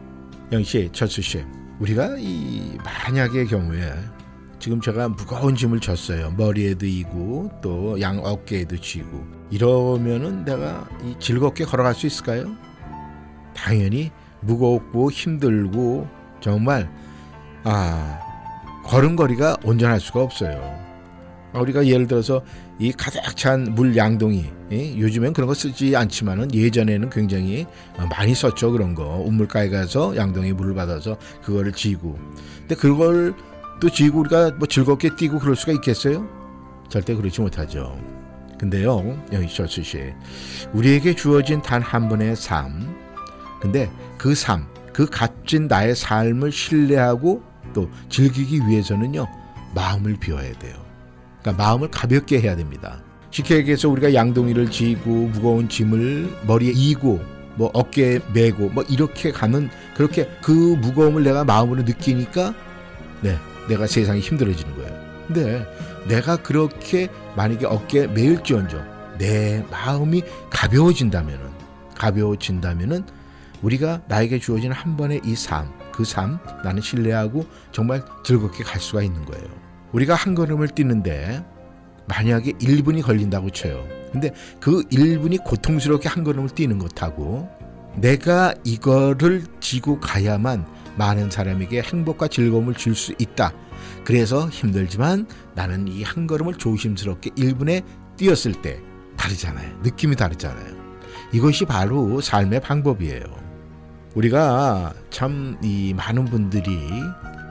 영씨, 0.51 0.89
철수 0.93 1.21
씨, 1.21 1.43
우리가 1.79 2.17
이 2.19 2.77
만약의 2.83 3.47
경우에 3.47 3.91
지금 4.59 4.79
제가 4.79 5.09
무거운 5.09 5.55
짐을 5.55 5.79
졌어요. 5.79 6.31
머리에도 6.37 6.85
이고 6.85 7.51
또 7.61 7.97
양 7.99 8.19
어깨에도 8.19 8.77
쥐고 8.77 9.25
이러면은 9.49 10.45
내가 10.45 10.87
이 11.03 11.15
즐겁게 11.19 11.65
걸어갈 11.65 11.93
수 11.95 12.05
있을까요? 12.07 12.55
당연히 13.55 14.11
무겁고 14.41 15.11
힘들고 15.11 16.07
정말 16.41 16.89
아 17.63 18.19
걸음걸이가 18.85 19.57
온전할 19.63 19.99
수가 19.99 20.21
없어요. 20.21 20.79
아, 21.53 21.59
우리가 21.59 21.87
예를 21.87 22.05
들어서 22.05 22.43
이 22.79 22.91
가득 22.91 23.21
찬 23.37 23.63
물 23.75 23.95
양동이 23.95 24.45
예? 24.71 24.97
요즘엔 24.97 25.33
그런 25.33 25.47
거 25.47 25.53
쓰지 25.53 25.95
않지만은 25.95 26.53
예전에는 26.53 27.09
굉장히 27.09 27.65
어, 27.97 28.05
많이 28.09 28.35
썼죠 28.35 28.71
그런 28.71 28.93
거 28.95 29.03
우물가에 29.25 29.69
가서 29.69 30.15
양동이 30.15 30.51
물을 30.53 30.73
받아서 30.75 31.17
그거를 31.43 31.71
지고 31.71 32.17
근데 32.59 32.75
그걸 32.75 33.33
또 33.79 33.89
지고 33.89 34.19
우리가 34.21 34.51
뭐 34.57 34.67
즐겁게 34.67 35.15
뛰고 35.15 35.39
그럴 35.39 35.55
수가 35.55 35.73
있겠어요? 35.73 36.27
절대 36.89 37.13
그렇지 37.15 37.41
못하죠. 37.41 37.97
근데요 38.57 39.21
여기 39.33 39.53
철수 39.53 39.83
씨 39.83 39.99
우리에게 40.73 41.13
주어진 41.15 41.61
단 41.61 41.81
한 41.81 42.07
번의 42.07 42.35
삶 42.37 42.95
근데 43.61 43.89
그 44.17 44.33
삶, 44.35 44.67
그 44.93 45.05
값진 45.05 45.67
나의 45.67 45.95
삶을 45.95 46.51
신뢰하고 46.51 47.41
또 47.73 47.89
즐기기 48.09 48.59
위해서는요 48.67 49.25
마음을 49.73 50.15
비워야 50.19 50.53
돼요. 50.59 50.84
그러니까 51.45 51.63
마음을 51.63 51.89
가볍게 51.91 52.41
해야 52.41 52.55
됩니다. 52.55 53.03
쉽게 53.29 53.57
얘기해서 53.57 53.87
우리가 53.89 54.15
양동이를 54.15 54.71
지고 54.71 55.27
무거운 55.27 55.69
짐을 55.69 56.37
머리에 56.47 56.71
이고 56.73 57.21
뭐 57.55 57.69
어깨에 57.73 58.19
메고 58.33 58.69
뭐 58.69 58.83
이렇게 58.89 59.31
가는 59.31 59.69
그렇게 59.95 60.27
그 60.41 60.51
무거움을 60.51 61.23
내가 61.23 61.43
마음으로 61.43 61.83
느끼니까 61.83 62.55
네 63.21 63.37
내가 63.69 63.85
세상이 63.85 64.21
힘들어지는 64.21 64.75
거예요. 64.75 65.05
근데 65.27 65.67
내가 66.07 66.37
그렇게 66.37 67.09
만약에 67.35 67.67
어깨에 67.67 68.07
메일지언정 68.07 69.17
내 69.19 69.63
마음이 69.69 70.23
가벼워진다면은 70.49 71.45
가벼워진다면은 71.95 73.03
우리가 73.61 74.01
나에게 74.07 74.39
주어진 74.39 74.71
한 74.71 74.97
번의 74.97 75.21
이 75.23 75.35
삶, 75.35 75.71
그 75.91 76.03
삶 76.03 76.39
나는 76.63 76.81
신뢰하고 76.81 77.45
정말 77.71 78.03
즐겁게 78.23 78.63
갈 78.63 78.81
수가 78.81 79.03
있는 79.03 79.25
거예요. 79.25 79.64
우리가 79.95 80.13
한 80.13 80.35
걸음을 80.35 80.67
뛰는데 80.69 81.43
만약에 82.07 82.51
1분이 82.53 83.01
걸린다고 83.01 83.49
쳐요. 83.51 83.87
근데 84.11 84.31
그 84.59 84.83
1분이 84.89 85.43
고통스럽게 85.43 86.09
한 86.09 86.23
걸음을 86.23 86.49
뛰는 86.49 86.79
것하고 86.79 87.49
내가 87.95 88.53
이거를 88.65 89.43
지고 89.61 89.99
가야만 89.99 90.65
많은 90.97 91.31
사람에게 91.31 91.81
행복과 91.81 92.27
즐거움을 92.27 92.73
줄 92.73 92.93
수 92.95 93.13
있다. 93.17 93.53
그래서 94.03 94.49
힘들지만 94.49 95.27
나는 95.55 95.87
이 95.87 96.03
한 96.03 96.27
걸음을 96.27 96.55
조심스럽게 96.55 97.31
1분에 97.31 97.83
뛰었을 98.17 98.61
때 98.61 98.79
다르잖아요. 99.17 99.79
느낌이 99.81 100.15
다르잖아요. 100.17 100.75
이것이 101.31 101.65
바로 101.65 102.19
삶의 102.21 102.59
방법이에요. 102.61 103.23
우리가 104.15 104.93
참 105.09 105.57
이 105.63 105.93
많은 105.95 106.25
분들이 106.25 106.69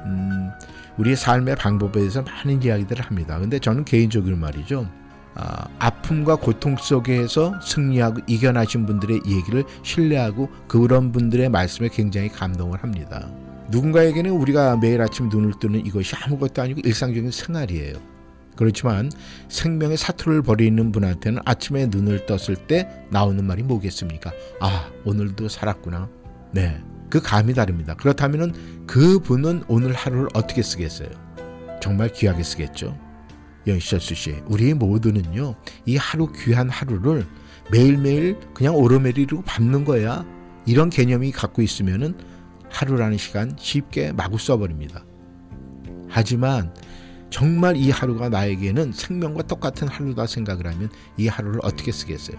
음, 0.07 0.51
우리의 0.99 1.17
삶의 1.17 1.57
방법에 1.57 2.01
대해서 2.01 2.23
많은 2.23 2.63
이야기들을 2.63 3.05
합니다. 3.05 3.39
근데 3.39 3.59
저는 3.59 3.85
개인적으로 3.85 4.37
말이죠. 4.37 4.89
아, 5.35 5.67
아픔과 5.79 6.37
고통 6.37 6.77
속에서 6.77 7.61
승리하고 7.61 8.21
이겨나신 8.27 8.87
분들의 8.87 9.23
얘기를 9.27 9.65
신뢰하고 9.83 10.49
그런 10.69 11.11
분들의 11.11 11.49
말씀에 11.49 11.89
굉장히 11.89 12.29
감동을 12.29 12.83
합니다. 12.83 13.29
누군가에게는 13.71 14.31
우리가 14.31 14.77
매일 14.77 15.01
아침 15.03 15.29
눈을 15.29 15.55
뜨는 15.59 15.85
이것이 15.85 16.15
아무것도 16.17 16.63
아니고 16.63 16.81
일상적인 16.85 17.31
생활이에요. 17.31 17.95
그렇지만 18.57 19.11
생명의 19.49 19.97
사투를 19.97 20.43
벌이는 20.43 20.93
분한테는 20.93 21.43
아침에 21.45 21.87
눈을 21.87 22.27
떴을 22.27 22.57
때 22.69 22.89
나오는 23.11 23.45
말이 23.45 23.65
뭐겠습니까? 23.65 24.31
아, 24.61 24.91
오늘도 25.05 25.49
살았구나. 25.49 26.09
네. 26.53 26.81
그 27.11 27.21
감이 27.21 27.55
다릅니다. 27.55 27.95
그렇다면 27.95 28.85
그 28.87 29.19
분은 29.19 29.65
오늘 29.69 29.93
하루를 29.93 30.29
어떻게 30.35 30.63
쓰겠어요? 30.63 31.09
정말 31.81 32.11
귀하게 32.13 32.43
쓰겠죠. 32.43 32.99
연시철수 33.67 34.15
씨, 34.15 34.43
우리 34.47 34.75
모두는요, 34.75 35.55
이 35.87 35.97
하루 35.97 36.31
귀한 36.33 36.69
하루를 36.69 37.27
매일매일 37.71 38.39
그냥 38.53 38.75
오르메리로 38.77 39.43
밟는 39.43 39.85
거야. 39.85 40.25
이런 40.67 40.91
개념이 40.91 41.33
갖고 41.33 41.63
있으면은 41.63 42.15
하루라는 42.71 43.17
시간 43.19 43.55
쉽게 43.59 44.13
마구 44.13 44.39
써버립니다. 44.39 45.05
하지만 46.09 46.75
정말 47.31 47.77
이 47.77 47.91
하루가 47.91 48.29
나에게는 48.29 48.93
생명과 48.93 49.43
똑같은 49.45 49.89
하루다 49.89 50.27
생각을 50.27 50.67
하면 50.67 50.91
이 51.17 51.29
하루를 51.29 51.61
어떻게 51.63 51.91
쓰겠어요? 51.91 52.37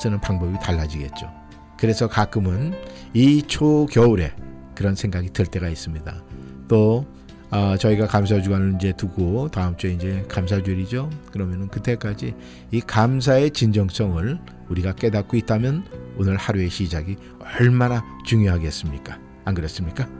쓰는 0.00 0.20
방법이 0.20 0.58
달라지겠죠. 0.60 1.37
그래서 1.78 2.08
가끔은 2.08 2.74
이 3.14 3.42
초겨울에 3.42 4.32
그런 4.74 4.94
생각이 4.94 5.30
들 5.32 5.46
때가 5.46 5.68
있습니다. 5.68 6.22
또 6.68 7.06
어, 7.50 7.76
저희가 7.78 8.06
감사 8.06 8.40
주간을 8.42 8.74
이제 8.76 8.92
두고 8.92 9.48
다음 9.48 9.76
주에 9.76 9.92
이제 9.92 10.24
감사 10.28 10.62
주일이죠. 10.62 11.08
그러면은 11.32 11.68
그때까지 11.68 12.34
이 12.70 12.80
감사의 12.80 13.52
진정성을 13.52 14.38
우리가 14.68 14.94
깨닫고 14.94 15.36
있다면 15.38 15.84
오늘 16.18 16.36
하루의 16.36 16.68
시작이 16.68 17.16
얼마나 17.58 18.04
중요하겠습니까? 18.26 19.18
안 19.46 19.54
그렇습니까? 19.54 20.17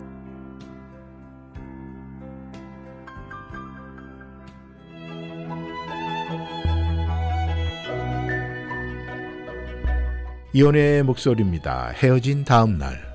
이혼의 10.55 11.03
목소리입니다. 11.03 11.93
헤어진 11.95 12.45
다음 12.45 12.79
날. 12.79 13.08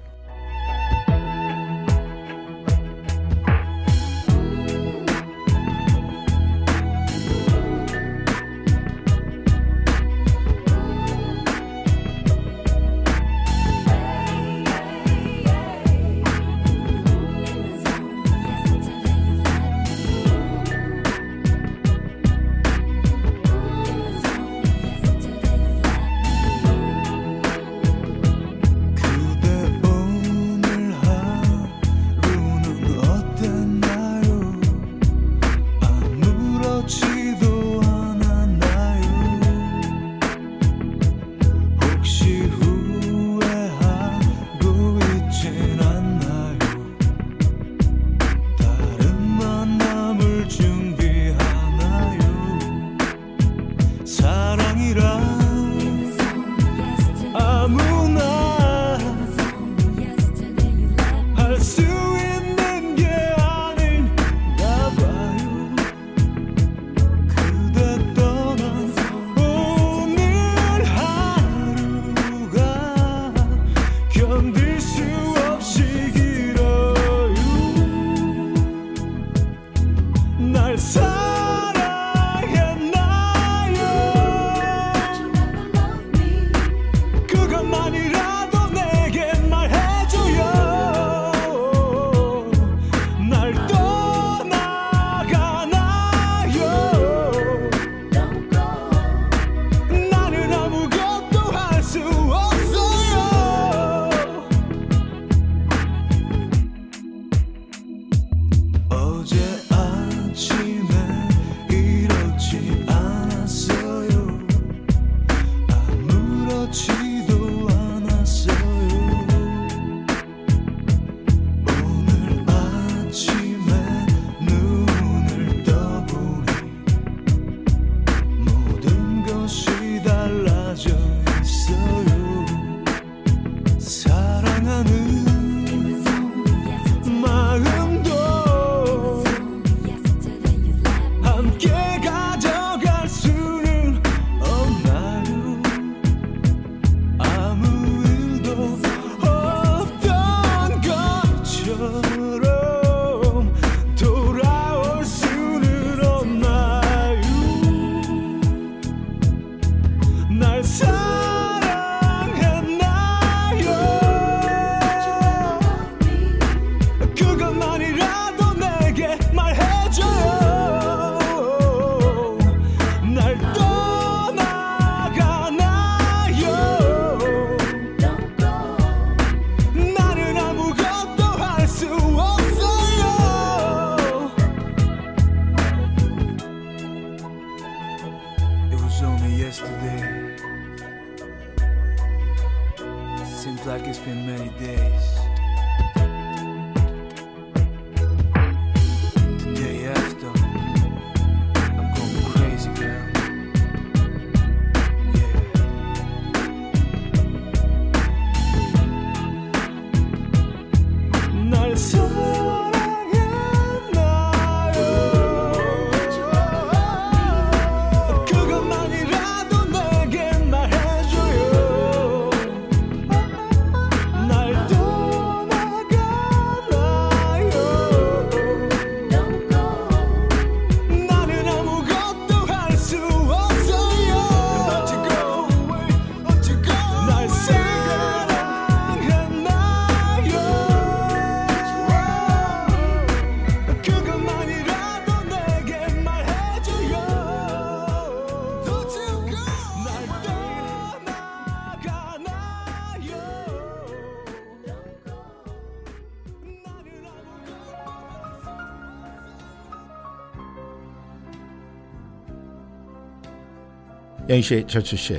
영희 264.34 264.42
씨, 264.42 264.66
철수 264.68 264.98
씨. 264.98 265.16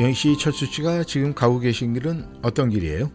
영희 0.00 0.12
씨, 0.12 0.36
철수 0.36 0.66
씨가 0.66 1.04
지금 1.04 1.32
가고 1.32 1.60
계신 1.60 1.94
길은 1.94 2.24
어떤 2.42 2.68
길이에요? 2.68 3.08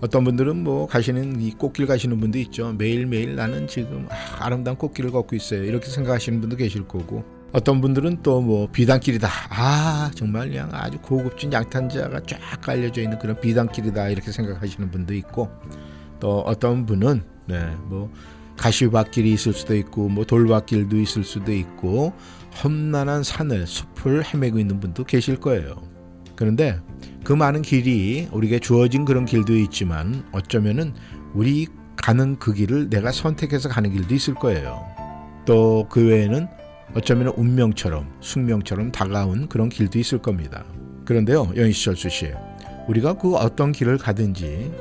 어떤 0.00 0.24
분들은 0.24 0.56
뭐 0.64 0.86
가시는 0.86 1.38
이 1.42 1.50
꽃길 1.52 1.86
가시는 1.86 2.18
분도 2.18 2.38
있죠. 2.38 2.72
매일매일 2.72 3.36
나는 3.36 3.66
지금 3.68 4.06
아, 4.10 4.46
아름다운 4.46 4.78
꽃길을 4.78 5.10
걷고 5.10 5.36
있어요. 5.36 5.64
이렇게 5.64 5.88
생각하시는 5.90 6.40
분도 6.40 6.56
계실 6.56 6.88
거고. 6.88 7.24
어떤 7.52 7.82
분들은 7.82 8.22
또 8.22 8.40
뭐 8.40 8.66
비단길이다. 8.72 9.28
아 9.50 10.10
정말 10.14 10.48
그냥 10.48 10.70
아주 10.72 10.98
고급진 10.98 11.52
양탄자가 11.52 12.20
쫙 12.26 12.38
깔려져 12.62 13.02
있는 13.02 13.18
그런 13.18 13.38
비단길이다 13.38 14.08
이렇게 14.08 14.32
생각하시는 14.32 14.90
분도 14.90 15.12
있고 15.14 15.50
또 16.20 16.40
어떤 16.40 16.86
분은 16.86 17.22
네 17.46 17.68
뭐 17.90 18.10
가시밭길이 18.56 19.32
있을 19.32 19.52
수도 19.52 19.74
있고 19.76 20.08
뭐 20.08 20.24
돌밭길도 20.24 20.96
있을 20.98 21.24
수도 21.24 21.52
있고 21.52 22.12
험난한 22.62 23.22
산을 23.22 23.66
숲을 23.66 24.24
헤매고 24.24 24.58
있는 24.58 24.80
분도 24.80 25.04
계실 25.04 25.36
거예요. 25.36 25.82
그런데 26.36 26.80
그 27.24 27.32
많은 27.32 27.62
길이 27.62 28.28
우리에게 28.32 28.58
주어진 28.58 29.04
그런 29.04 29.24
길도 29.24 29.56
있지만 29.56 30.24
어쩌면은 30.32 30.94
우리 31.34 31.66
가는 31.96 32.38
그 32.38 32.52
길을 32.52 32.90
내가 32.90 33.12
선택해서 33.12 33.68
가는 33.68 33.90
길도 33.90 34.14
있을 34.14 34.34
거예요. 34.34 34.84
또 35.46 35.86
그 35.90 36.06
외에는 36.06 36.48
어쩌면 36.94 37.28
운명처럼 37.28 38.12
숙명처럼 38.20 38.92
다가온 38.92 39.48
그런 39.48 39.68
길도 39.68 39.98
있을 39.98 40.18
겁니다. 40.18 40.64
그런데요, 41.04 41.52
영희철수 41.56 42.08
씨, 42.08 42.32
우리가 42.88 43.14
그 43.14 43.34
어떤 43.34 43.72
길을 43.72 43.98
가든지 43.98 44.72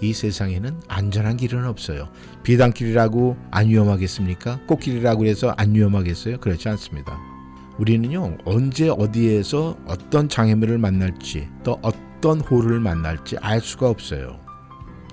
이 0.00 0.12
세상에는 0.12 0.80
안전한 0.88 1.36
길은 1.36 1.66
없어요. 1.66 2.08
비단길이라고 2.42 3.36
안 3.50 3.68
위험하겠습니까? 3.68 4.60
꽃길이라고 4.66 5.26
해서 5.26 5.54
안 5.56 5.74
위험하겠어요? 5.74 6.38
그렇지 6.38 6.68
않습니다. 6.70 7.18
우리는요 7.78 8.38
언제 8.44 8.88
어디에서 8.88 9.76
어떤 9.86 10.28
장애물을 10.28 10.78
만날지 10.78 11.48
또 11.64 11.78
어떤 11.82 12.40
호를 12.40 12.80
만날지 12.80 13.36
알 13.38 13.60
수가 13.60 13.88
없어요. 13.88 14.38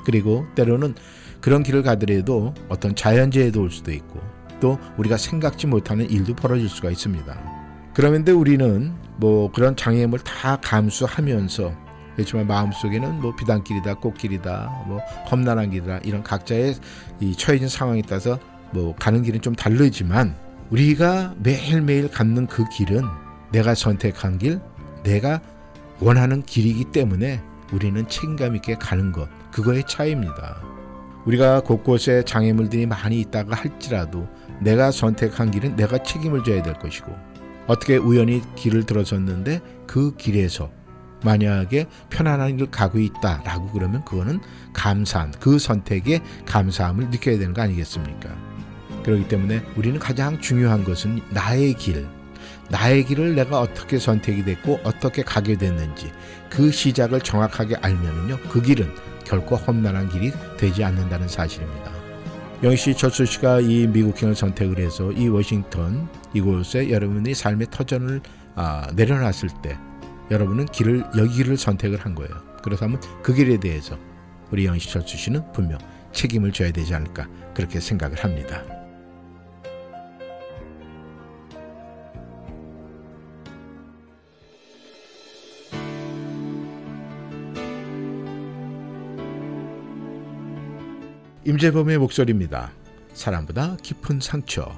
그리고 0.06 0.46
때로는 0.56 0.96
그런 1.42 1.64
길을 1.64 1.84
가더라도 1.84 2.54
어떤 2.70 2.96
자연재해도 2.96 3.62
올 3.62 3.72
수도 3.72 3.92
있고 3.92 4.20
또 4.60 4.78
우리가 4.98 5.18
생각지 5.18 5.68
못하는 5.68 6.10
일도 6.10 6.36
벌어질 6.36 6.68
수가 6.68 6.90
있습니다. 6.90 7.58
그런데 7.94 8.32
우리는 8.32 8.94
뭐 9.18 9.52
그런 9.52 9.76
장애물 9.76 10.20
다 10.20 10.58
감수하면서 10.62 11.87
그렇지만 12.18 12.48
마음속에는 12.48 13.22
뭐 13.22 13.36
비단길이다 13.36 13.94
꽃길이다 13.94 14.86
뭐 14.88 15.00
험난한 15.32 15.70
길이다 15.70 16.00
이런 16.00 16.24
각자의 16.24 16.76
이 17.20 17.36
처해진 17.36 17.70
상황에 17.70 18.02
따라서 18.02 18.40
뭐 18.72 18.96
가는 18.96 19.22
길은 19.22 19.42
좀 19.42 19.56
다르지만 19.56 20.36
우리가 20.72 21.36
매일매일 21.38 22.10
갖는 22.10 22.48
그 22.48 22.68
길은 22.70 23.04
내가 23.52 23.76
선택한 23.76 24.40
길, 24.40 24.60
내가 25.04 25.42
원하는 26.00 26.42
길이기 26.44 26.86
때문에 26.86 27.42
우리는 27.72 28.08
책임감 28.08 28.56
있게 28.58 28.76
가는 28.76 29.12
것, 29.12 29.30
그거의 29.52 29.84
차이입니다. 29.88 30.62
우리가 31.26 31.62
곳곳에 31.62 32.24
장애물들이 32.24 32.88
많이 32.88 33.20
있다가 33.22 33.56
할지라도 33.56 34.28
내가 34.60 34.92
선택한 34.92 35.52
길은 35.52 35.76
내가 35.76 36.02
책임을 36.02 36.44
져야 36.44 36.64
될 36.64 36.74
것이고 36.74 37.16
어떻게 37.68 37.98
우연히 37.98 38.42
길을 38.56 38.86
들어섰는데 38.86 39.62
그 39.86 40.16
길에서 40.16 40.72
만약에 41.24 41.88
편안한 42.10 42.58
길 42.58 42.72
가고 42.72 43.00
있다라고 43.00 43.72
그러면 43.72 44.04
그거는 44.06 44.40
감사한 44.74 45.34
그 45.40 45.60
선택에 45.60 46.22
감사함을 46.46 47.10
느껴야 47.10 47.38
되는 47.38 47.54
거 47.54 47.62
아니겠습니까? 47.62 48.30
그렇기 49.04 49.28
때문에 49.28 49.64
우리는 49.76 50.00
가장 50.00 50.40
중요한 50.42 50.84
것은 50.84 51.22
나의 51.30 51.74
길, 51.74 52.08
나의 52.70 53.06
길을 53.06 53.36
내가 53.36 53.62
어떻게 53.62 53.98
선택이 53.98 54.44
됐고 54.44 54.82
어떻게 54.84 55.24
가게 55.24 55.58
됐는지 55.58 56.12
그 56.50 56.72
시작을 56.72 57.22
정확하게 57.22 57.76
알면은요 57.78 58.38
그 58.50 58.62
길은 58.62 58.94
결코 59.26 59.56
험난한 59.56 60.10
길이 60.10 60.32
되지 60.58 60.84
않는다는 60.84 61.28
사실입니다. 61.28 61.92
영희 62.64 62.76
씨, 62.76 62.96
철수 62.96 63.26
씨가 63.26 63.60
이 63.60 63.86
미국행을 63.88 64.36
선택을 64.36 64.80
해서 64.80 65.12
이 65.12 65.28
워싱턴 65.28 66.10
이곳에 66.34 66.90
여러분이 66.90 67.36
삶의 67.36 67.68
터전을 67.70 68.22
아, 68.56 68.88
내려놨을 68.96 69.50
때 69.62 69.78
여러분은 70.30 70.66
길을 70.66 71.04
여기를 71.18 71.58
선택을 71.58 72.00
한 72.00 72.16
거예요. 72.16 72.32
그렇다면 72.62 73.00
그 73.24 73.34
길에 73.34 73.58
대해서 73.58 73.98
우리 74.52 74.66
영희 74.66 74.80
씨, 74.80 74.92
철수 74.92 75.18
씨는 75.18 75.52
분명 75.54 75.80
책임을 76.12 76.52
져야 76.52 76.72
되지 76.72 76.94
않을까 76.94 77.28
그렇게 77.54 77.80
생각을 77.80 78.24
합니다. 78.24 78.64
임재범의 91.46 91.98
목소리입니다. 92.00 92.72
사람보다 93.14 93.78
깊은 93.82 94.20
상처. 94.20 94.78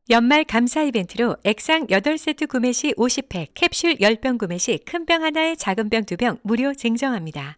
연말 0.09 0.43
감사 0.43 0.81
이벤트로 0.81 1.37
액상 1.43 1.87
8세트 1.87 2.47
구매 2.47 2.71
시 2.73 2.93
50팩, 2.93 3.49
캡슐 3.53 3.97
10병 3.97 4.39
구매 4.39 4.57
시 4.57 4.79
큰 4.85 5.05
병 5.05 5.23
하나에 5.23 5.55
작은 5.55 5.89
병 5.89 6.03
2병 6.03 6.39
무료 6.43 6.73
증정합니다. 6.73 7.57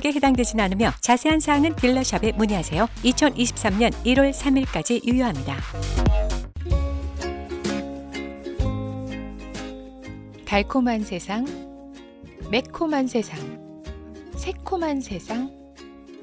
에 0.03 0.11
해당되진 0.11 0.59
않으며 0.59 0.91
자세한 0.99 1.39
사항은 1.39 1.75
딜러샵에 1.75 2.31
문의하세요. 2.33 2.87
2023년 3.03 3.91
1월 4.03 4.33
3일까지 4.33 5.05
유효합니다. 5.05 5.57
달콤한 10.45 11.01
세상, 11.01 11.45
매콤한 12.49 13.07
세상, 13.07 13.39
새콤한 14.35 15.01
세상, 15.01 15.51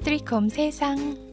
트리콤 0.03 0.49
세상. 0.49 1.28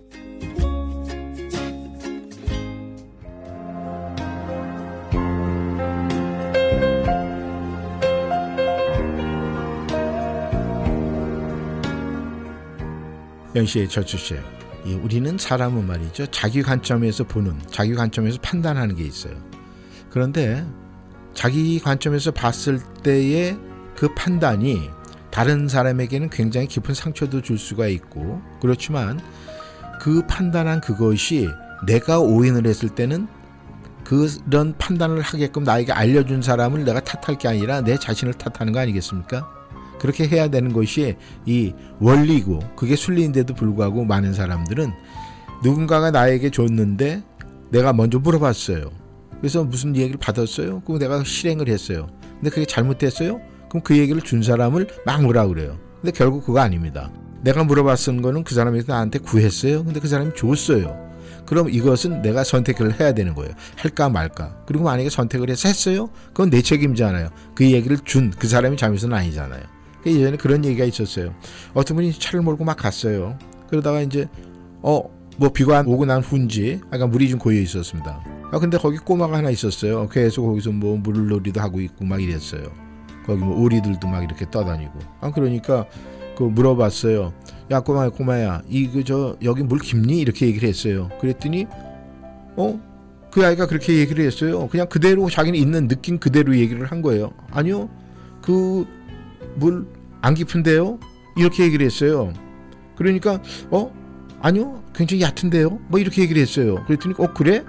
저추 13.88 14.18
씨, 14.18 14.34
이 14.84 14.92
우리는 14.92 15.38
사람은 15.38 15.86
말이죠. 15.86 16.26
자기 16.26 16.62
관점에서 16.62 17.24
보는, 17.24 17.58
자기 17.70 17.94
관점에서 17.94 18.38
판단하는 18.42 18.94
게 18.96 19.04
있어요. 19.04 19.34
그런데 20.10 20.62
자기 21.32 21.80
관점에서 21.80 22.32
봤을 22.32 22.78
때의 23.02 23.58
그 23.94 24.12
판단이 24.14 24.90
다른 25.30 25.68
사람에게는 25.68 26.28
굉장히 26.28 26.66
깊은 26.66 26.94
상처도 26.94 27.40
줄 27.40 27.58
수가 27.58 27.88
있고 27.88 28.42
그렇지만 28.60 29.20
그 30.00 30.26
판단한 30.26 30.82
그것이 30.82 31.48
내가 31.86 32.20
오인을 32.20 32.66
했을 32.66 32.90
때는 32.90 33.26
그런 34.04 34.74
판단을 34.76 35.20
하게끔 35.22 35.64
나에게 35.64 35.92
알려준 35.92 36.42
사람을 36.42 36.84
내가 36.84 37.00
탓할 37.00 37.38
게 37.38 37.48
아니라 37.48 37.80
내 37.80 37.98
자신을 37.98 38.34
탓하는 38.34 38.72
거 38.72 38.80
아니겠습니까? 38.80 39.55
그렇게 39.98 40.26
해야 40.28 40.48
되는 40.48 40.72
것이 40.72 41.16
이 41.46 41.72
원리고 42.00 42.60
그게 42.76 42.96
순리인데도 42.96 43.54
불구하고 43.54 44.04
많은 44.04 44.34
사람들은 44.34 44.92
누군가가 45.62 46.10
나에게 46.10 46.50
줬는데 46.50 47.22
내가 47.70 47.92
먼저 47.92 48.18
물어봤어요. 48.18 48.90
그래서 49.40 49.64
무슨 49.64 49.96
얘기를 49.96 50.18
받았어요? 50.18 50.80
그럼 50.80 50.98
내가 50.98 51.22
실행을 51.24 51.68
했어요. 51.68 52.08
근데 52.34 52.50
그게 52.50 52.64
잘못됐어요? 52.66 53.40
그럼 53.68 53.82
그 53.82 53.96
얘기를 53.96 54.20
준 54.22 54.42
사람을 54.42 54.86
막 55.04 55.22
뭐라 55.22 55.46
그래요. 55.46 55.78
근데 56.00 56.12
결국 56.16 56.44
그거 56.44 56.60
아닙니다. 56.60 57.10
내가 57.42 57.64
물어봤은 57.64 58.22
거는 58.22 58.44
그 58.44 58.54
사람이 58.54 58.82
나한테 58.86 59.18
구했어요. 59.18 59.84
근데 59.84 60.00
그 60.00 60.08
사람이 60.08 60.32
줬어요. 60.36 61.06
그럼 61.44 61.68
이것은 61.70 62.22
내가 62.22 62.42
선택을 62.44 62.98
해야 63.00 63.12
되는 63.12 63.34
거예요. 63.34 63.52
할까 63.76 64.08
말까. 64.08 64.56
그리고 64.66 64.84
만약에 64.84 65.08
선택을 65.10 65.48
해서 65.50 65.68
했어요? 65.68 66.10
그건 66.28 66.50
내 66.50 66.60
책임이잖아요. 66.60 67.28
그 67.54 67.70
얘기를 67.70 67.98
준 68.04 68.32
그 68.38 68.48
사람이 68.48 68.76
잘못은 68.76 69.12
아니잖아요. 69.12 69.62
예전에 70.12 70.36
그런 70.36 70.64
얘기가 70.64 70.84
있었어요. 70.84 71.34
어떤 71.74 71.96
분이 71.96 72.12
차를 72.12 72.42
몰고 72.42 72.64
막 72.64 72.76
갔어요. 72.76 73.38
그러다가 73.68 74.00
이제 74.00 74.28
어 74.82 75.16
뭐 75.38 75.50
비가 75.50 75.80
오고 75.86 76.06
난 76.06 76.22
후인지 76.22 76.80
약간 76.92 77.10
물이 77.10 77.28
좀 77.28 77.38
고여 77.38 77.60
있었습니다. 77.60 78.24
아 78.52 78.58
근데 78.58 78.78
거기 78.78 78.96
꼬마가 78.96 79.36
하나 79.36 79.50
있었어요. 79.50 80.08
계속 80.08 80.46
거기서 80.46 80.72
뭐 80.72 80.96
물놀이도 80.96 81.60
하고 81.60 81.80
있고 81.80 82.04
막 82.04 82.22
이랬어요. 82.22 82.62
거기 83.26 83.42
뭐 83.42 83.60
오리들도 83.60 84.06
막 84.08 84.22
이렇게 84.22 84.50
떠다니고. 84.50 84.98
아 85.20 85.30
그러니까 85.30 85.86
그 86.36 86.44
물어봤어요. 86.44 87.32
야 87.70 87.80
꼬마야 87.80 88.10
꼬마야 88.10 88.62
이그 88.68 89.04
저 89.04 89.36
여기 89.42 89.62
물 89.62 89.78
깊니 89.78 90.20
이렇게 90.20 90.46
얘기를 90.46 90.68
했어요. 90.68 91.10
그랬더니 91.20 91.66
어? 92.56 92.80
그 93.30 93.44
아이가 93.44 93.66
그렇게 93.66 93.98
얘기를 93.98 94.24
했어요. 94.24 94.68
그냥 94.68 94.88
그대로 94.88 95.28
자기는 95.28 95.58
있는 95.58 95.88
느낌 95.88 96.18
그대로 96.18 96.56
얘기를 96.56 96.86
한 96.86 97.02
거예요. 97.02 97.32
아니요. 97.50 97.90
그 98.40 98.86
물 99.56 99.86
안 100.22 100.34
깊은데요? 100.34 100.98
이렇게 101.36 101.64
얘기를 101.64 101.84
했어요. 101.86 102.32
그러니까 102.96 103.40
어? 103.70 103.92
아니요. 104.40 104.82
굉장히 104.94 105.22
얕은데요? 105.22 105.78
뭐 105.88 106.00
이렇게 106.00 106.22
얘기를 106.22 106.40
했어요. 106.40 106.82
그랬더니 106.86 107.14
어 107.18 107.32
그래? 107.32 107.64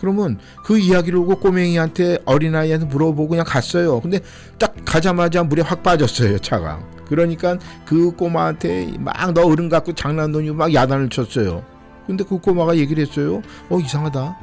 그러면 0.00 0.38
그 0.64 0.78
이야기를 0.78 1.18
오고 1.20 1.40
꼬맹이한테 1.40 2.18
어린아이한테 2.26 2.86
물어보고 2.86 3.28
그냥 3.28 3.44
갔어요. 3.46 4.00
근데 4.00 4.20
딱 4.58 4.74
가자마자 4.84 5.42
물에 5.42 5.62
확 5.62 5.82
빠졌어요, 5.82 6.38
차가. 6.38 6.80
그러니까 7.08 7.56
그 7.86 8.10
꼬마한테 8.14 8.94
막 8.98 9.32
너 9.32 9.46
어른 9.46 9.68
갖고 9.68 9.94
장난놀이고 9.94 10.54
막 10.54 10.74
야단을 10.74 11.08
쳤어요. 11.08 11.64
근데 12.06 12.24
그 12.24 12.38
꼬마가 12.38 12.76
얘기를 12.76 13.04
했어요. 13.06 13.42
어 13.70 13.78
이상하다. 13.78 14.36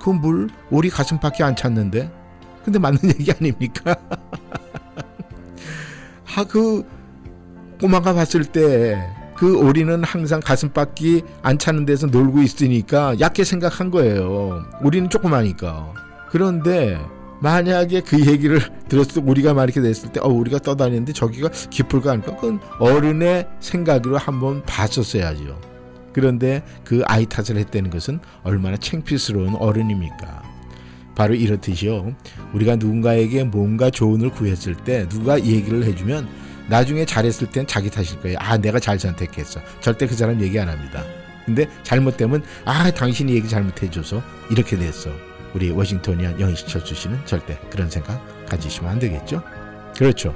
그물 0.00 0.48
오리 0.70 0.90
가슴밖에 0.90 1.44
안 1.44 1.54
찼는데. 1.54 2.10
근데 2.64 2.78
맞는 2.80 2.98
얘기 3.20 3.30
아닙니까? 3.30 3.94
아 6.36 6.44
그 6.44 6.84
꼬마가 7.78 8.14
봤을 8.14 8.44
때 8.44 9.26
그 9.36 9.58
오리는 9.58 10.02
항상 10.02 10.40
가슴밖에 10.40 11.20
안 11.42 11.58
차는 11.58 11.84
데서 11.84 12.06
놀고 12.06 12.40
있으니까 12.42 13.20
얕게 13.20 13.44
생각한 13.44 13.90
거예요. 13.90 14.64
우리는 14.82 15.10
조그마니까. 15.10 15.92
그런데 16.30 16.98
만약에 17.40 18.00
그 18.00 18.18
얘기를 18.26 18.60
들었을 18.88 19.22
때 19.22 19.30
우리가 19.30 19.52
말 19.52 19.68
이렇게 19.68 19.82
됐을 19.82 20.10
때 20.10 20.20
어, 20.20 20.28
우리가 20.28 20.58
떠다니는데 20.58 21.12
저기가 21.12 21.50
깊을까 21.70 22.12
하니까 22.12 22.34
그건 22.34 22.60
어른의 22.80 23.46
생각으로 23.60 24.16
한번 24.16 24.62
봤었어야죠. 24.62 25.60
그런데 26.14 26.62
그 26.82 27.02
아이 27.04 27.26
탓을 27.26 27.58
했다는 27.58 27.90
것은 27.90 28.20
얼마나 28.42 28.78
창피스러운 28.78 29.54
어른입니까? 29.56 30.42
바로 31.14 31.34
이렇듯이요. 31.34 32.14
우리가 32.54 32.76
누군가에게 32.76 33.44
뭔가 33.44 33.90
조언을 33.90 34.30
구했을 34.30 34.74
때 34.74 35.06
누가 35.10 35.38
얘기를 35.38 35.84
해주면 35.84 36.26
나중에 36.68 37.04
잘했을 37.04 37.48
땐 37.48 37.66
자기 37.66 37.90
탓일 37.90 38.20
거예요. 38.20 38.38
아, 38.40 38.56
내가 38.56 38.78
잘 38.78 38.98
선택했어. 38.98 39.60
절대 39.80 40.06
그 40.06 40.14
사람 40.14 40.40
얘기 40.40 40.58
안 40.58 40.68
합니다. 40.68 41.04
근데 41.44 41.68
잘못되면 41.84 42.42
아, 42.64 42.90
당신이 42.90 43.32
얘기 43.34 43.48
잘못해줘서 43.48 44.22
이렇게 44.50 44.76
됐어. 44.76 45.10
우리 45.54 45.70
워싱턴이한 45.70 46.40
영희씨 46.40 46.66
철수 46.66 46.94
씨는 46.94 47.24
절대 47.24 47.58
그런 47.70 47.88
생각 47.88 48.20
가지시면 48.46 48.92
안 48.92 48.98
되겠죠? 48.98 49.42
그렇죠. 49.96 50.34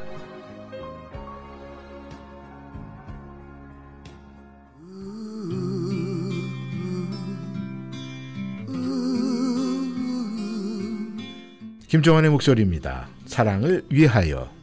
김종환의 11.89 12.31
목소리입니다. 12.31 13.09
사랑을 13.27 13.85
위하여. 13.91 14.60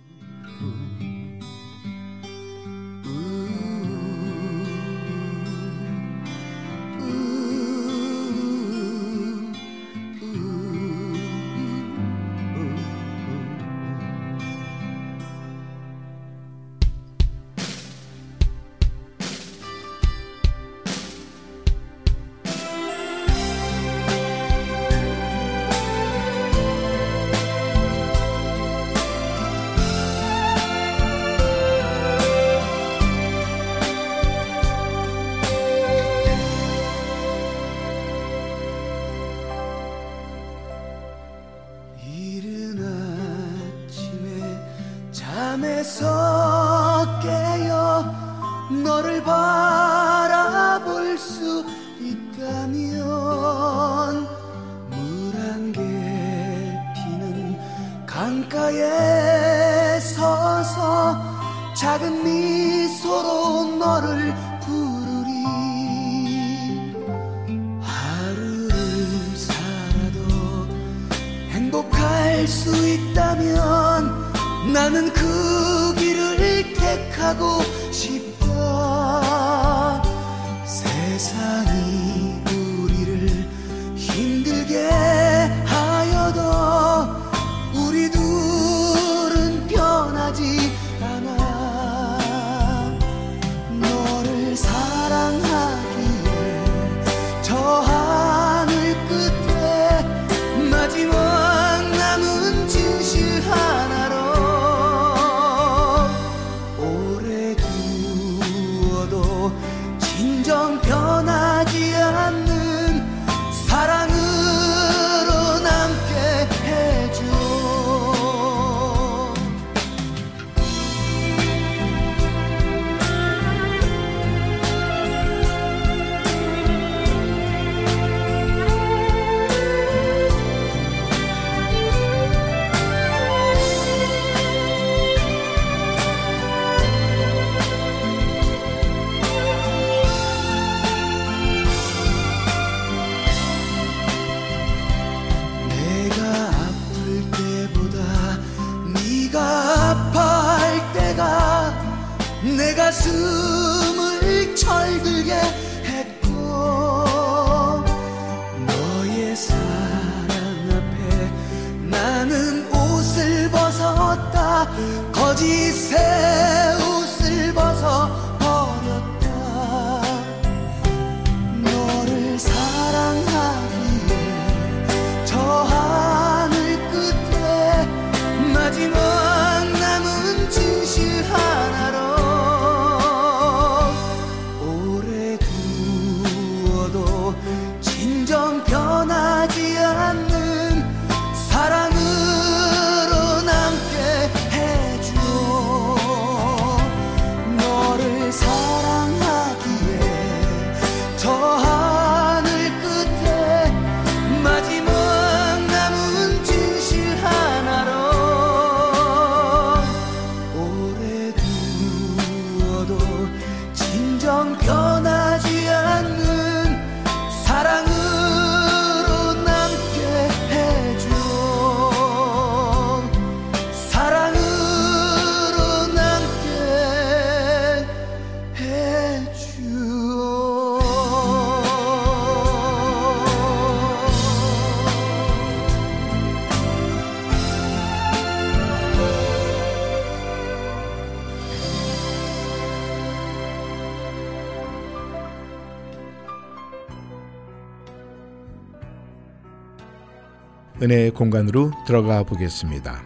은혜의 250.88 251.12
공간으로 251.12 251.72
들어가 251.86 252.24
보겠습니다. 252.24 253.04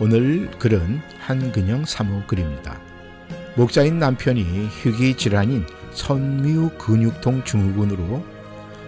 오늘 0.00 0.50
글은 0.58 1.00
한근영 1.20 1.84
사모 1.84 2.22
글입니다. 2.26 2.80
목사인 3.56 4.00
남편이 4.00 4.42
희귀 4.82 5.16
질환인 5.16 5.64
선미후 5.92 6.70
근육통 6.76 7.44
증후군으로 7.44 8.24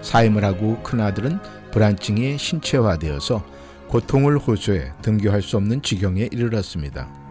사임을 0.02 0.44
하고 0.44 0.82
큰아들은 0.82 1.38
불안증에 1.70 2.36
신체화되어서 2.36 3.46
고통을 3.86 4.38
호소해 4.38 4.92
등교할 5.00 5.42
수 5.42 5.56
없는 5.56 5.82
지경에 5.82 6.28
이르렀습니다. 6.32 7.27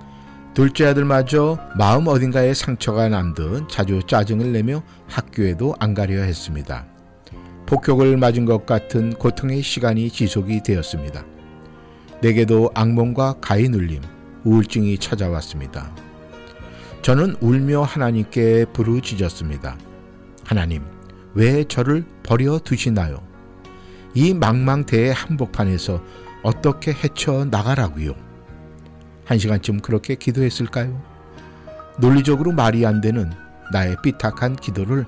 둘째 0.58 0.88
아들마저 0.88 1.60
마음 1.78 2.08
어딘가에 2.08 2.56
상처가 2.56 3.10
난 3.10 3.36
듯 3.36 3.70
자주 3.70 4.02
짜증을 4.08 4.54
내며 4.54 4.82
학교에도 5.08 5.76
안 5.78 5.94
가려 5.94 6.24
했습니다. 6.24 6.84
폭격을 7.68 8.18
맞은 8.18 8.46
것 8.46 8.66
같은 8.66 9.14
고통의 9.14 9.62
시간이 9.62 10.10
지속이 10.10 10.64
되었습니다. 10.64 11.24
내게도 12.24 12.72
악몽과 12.74 13.36
가위 13.40 13.70
눌림, 13.70 14.02
우울증이 14.46 14.98
찾아왔습니다. 14.98 15.92
저는 17.04 17.36
울며 17.40 17.84
하나님께 17.84 18.66
부르짖었습니다. 18.74 19.78
하나님, 20.44 20.82
왜 21.36 21.66
저를 21.66 22.04
버려 22.24 22.58
두시나요? 22.58 23.22
이 24.16 24.34
망망대해 24.34 25.14
한복판에서 25.16 26.02
어떻게 26.42 26.94
헤쳐 26.94 27.46
나가라고요? 27.46 28.27
한 29.28 29.38
시간쯤 29.38 29.82
그렇게 29.82 30.16
기도했을까요? 30.16 31.00
논리적으로 32.00 32.54
말이 32.54 32.86
안 32.86 33.02
되는 33.02 33.30
나의 33.74 33.98
삐딱한 34.02 34.56
기도를 34.56 35.06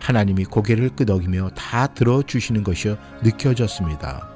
하나님이 0.00 0.46
고개를 0.46 0.90
끄덕이며 0.90 1.50
다 1.50 1.86
들어주시는 1.88 2.64
것이 2.64 2.96
느껴졌습니다. 3.22 4.26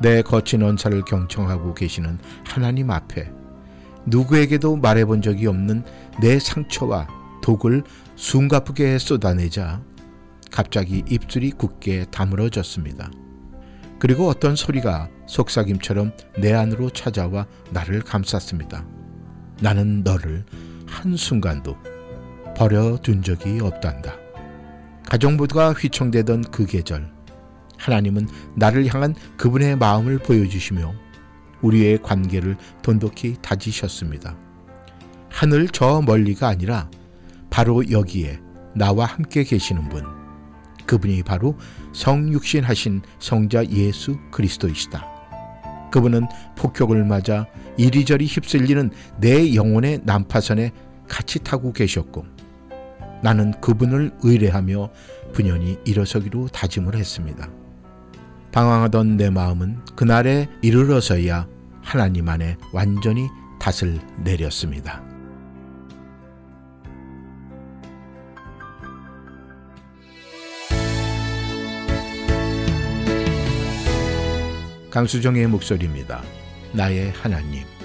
내 0.00 0.22
거친 0.22 0.62
언사를 0.62 1.02
경청하고 1.02 1.74
계시는 1.74 2.18
하나님 2.46 2.90
앞에 2.90 3.32
누구에게도 4.06 4.76
말해본 4.76 5.22
적이 5.22 5.46
없는 5.46 5.84
내 6.20 6.38
상처와 6.38 7.08
독을 7.42 7.84
숨가쁘게 8.16 8.98
쏟아내자 8.98 9.80
갑자기 10.50 11.04
입술이 11.08 11.52
굳게 11.52 12.06
다물어졌습니다. 12.10 13.10
그리고 13.98 14.28
어떤 14.28 14.54
소리가 14.54 15.08
속삭임처럼 15.26 16.12
내 16.38 16.52
안으로 16.52 16.90
찾아와 16.90 17.46
나를 17.70 18.02
감쌌습니다. 18.02 18.86
나는 19.60 20.02
너를 20.04 20.44
한순간도 20.86 21.76
버려둔 22.56 23.22
적이 23.22 23.60
없단다. 23.60 24.14
모두가 25.36 25.72
휘청대던 25.72 26.42
그 26.50 26.66
계절, 26.66 27.10
하나님은 27.78 28.28
나를 28.56 28.86
향한 28.92 29.14
그분의 29.36 29.76
마음을 29.76 30.18
보여주시며 30.18 30.92
우리의 31.62 32.02
관계를 32.02 32.56
돈독히 32.82 33.36
다지셨습니다. 33.40 34.36
하늘 35.28 35.68
저 35.68 36.02
멀리가 36.02 36.48
아니라 36.48 36.90
바로 37.50 37.90
여기에 37.90 38.40
나와 38.74 39.06
함께 39.06 39.44
계시는 39.44 39.88
분, 39.88 40.04
그분이 40.88 41.22
바로 41.22 41.56
성육신하신 41.92 43.02
성자 43.20 43.66
예수 43.66 44.18
그리스도이시다. 44.32 45.06
그분은 45.92 46.26
폭격을 46.56 47.04
맞아 47.04 47.46
이리저리 47.76 48.26
휩쓸리는 48.26 48.90
내 49.20 49.54
영혼의 49.54 50.00
난파선에 50.04 50.72
같이 51.06 51.38
타고 51.38 51.72
계셨고 51.72 52.26
나는 53.22 53.52
그분을 53.60 54.12
의뢰하며 54.22 54.90
분연히 55.32 55.78
일어서기로 55.84 56.48
다짐을 56.48 56.96
했습니다. 56.96 57.48
방황하던 58.52 59.16
내 59.16 59.30
마음은 59.30 59.84
그날에 59.94 60.48
이르러서야 60.62 61.46
하나님 61.82 62.28
안에 62.28 62.56
완전히 62.72 63.28
닷을 63.60 64.00
내렸습니다. 64.24 65.07
강수정의 74.98 75.46
목소리입니다. 75.46 76.24
나의 76.72 77.12
하나님. 77.12 77.77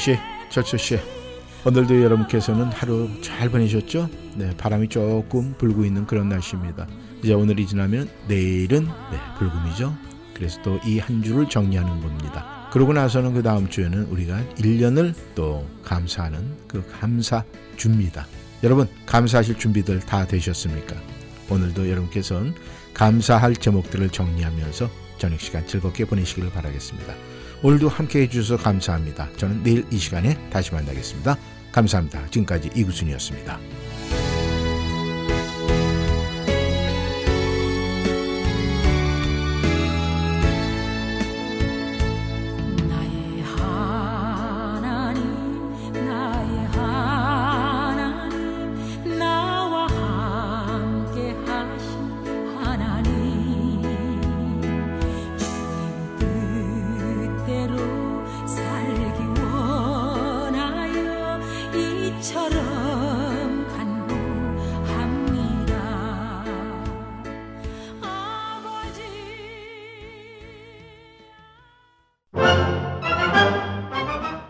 영씨, 0.00 0.18
철수씨, 0.48 0.98
오늘도 1.66 2.02
여러분께서는 2.02 2.72
하루 2.72 3.10
잘 3.20 3.50
보내셨죠? 3.50 4.08
네, 4.34 4.56
바람이 4.56 4.88
조금 4.88 5.52
불고 5.58 5.84
있는 5.84 6.06
그런 6.06 6.30
날씨입니다. 6.30 6.86
이제 7.22 7.34
오늘이 7.34 7.66
지나면 7.66 8.08
내일은 8.26 8.86
네, 8.86 9.18
불금이죠. 9.38 9.94
그래서 10.32 10.62
또 10.62 10.80
이 10.86 10.98
한 11.00 11.22
주를 11.22 11.46
정리하는 11.50 12.00
겁니다. 12.00 12.66
그러고 12.72 12.94
나서는 12.94 13.34
그 13.34 13.42
다음 13.42 13.68
주에는 13.68 14.04
우리가 14.06 14.42
1년을 14.56 15.12
또 15.34 15.68
감사하는 15.84 16.56
그 16.66 16.82
감사 16.98 17.44
줍니다. 17.76 18.26
여러분, 18.62 18.88
감사하실 19.04 19.58
준비들 19.58 20.00
다 20.00 20.26
되셨습니까? 20.26 20.96
오늘도 21.50 21.90
여러분께서는 21.90 22.54
감사할 22.94 23.54
제목들을 23.54 24.08
정리하면서 24.08 24.88
저녁 25.18 25.40
시간 25.40 25.66
즐겁게 25.66 26.06
보내시기를 26.06 26.48
바라겠습니다. 26.52 27.12
오늘도 27.62 27.90
함께 27.90 28.22
해 28.22 28.28
주셔서 28.28 28.62
감사합니다. 28.62 29.28
저는 29.36 29.62
내일 29.62 29.84
이 29.90 29.98
시간에 29.98 30.34
다시 30.48 30.72
만나겠습니다. 30.72 31.36
감사합니다. 31.72 32.26
지금까지 32.30 32.70
이구순이었습니다. 32.74 33.58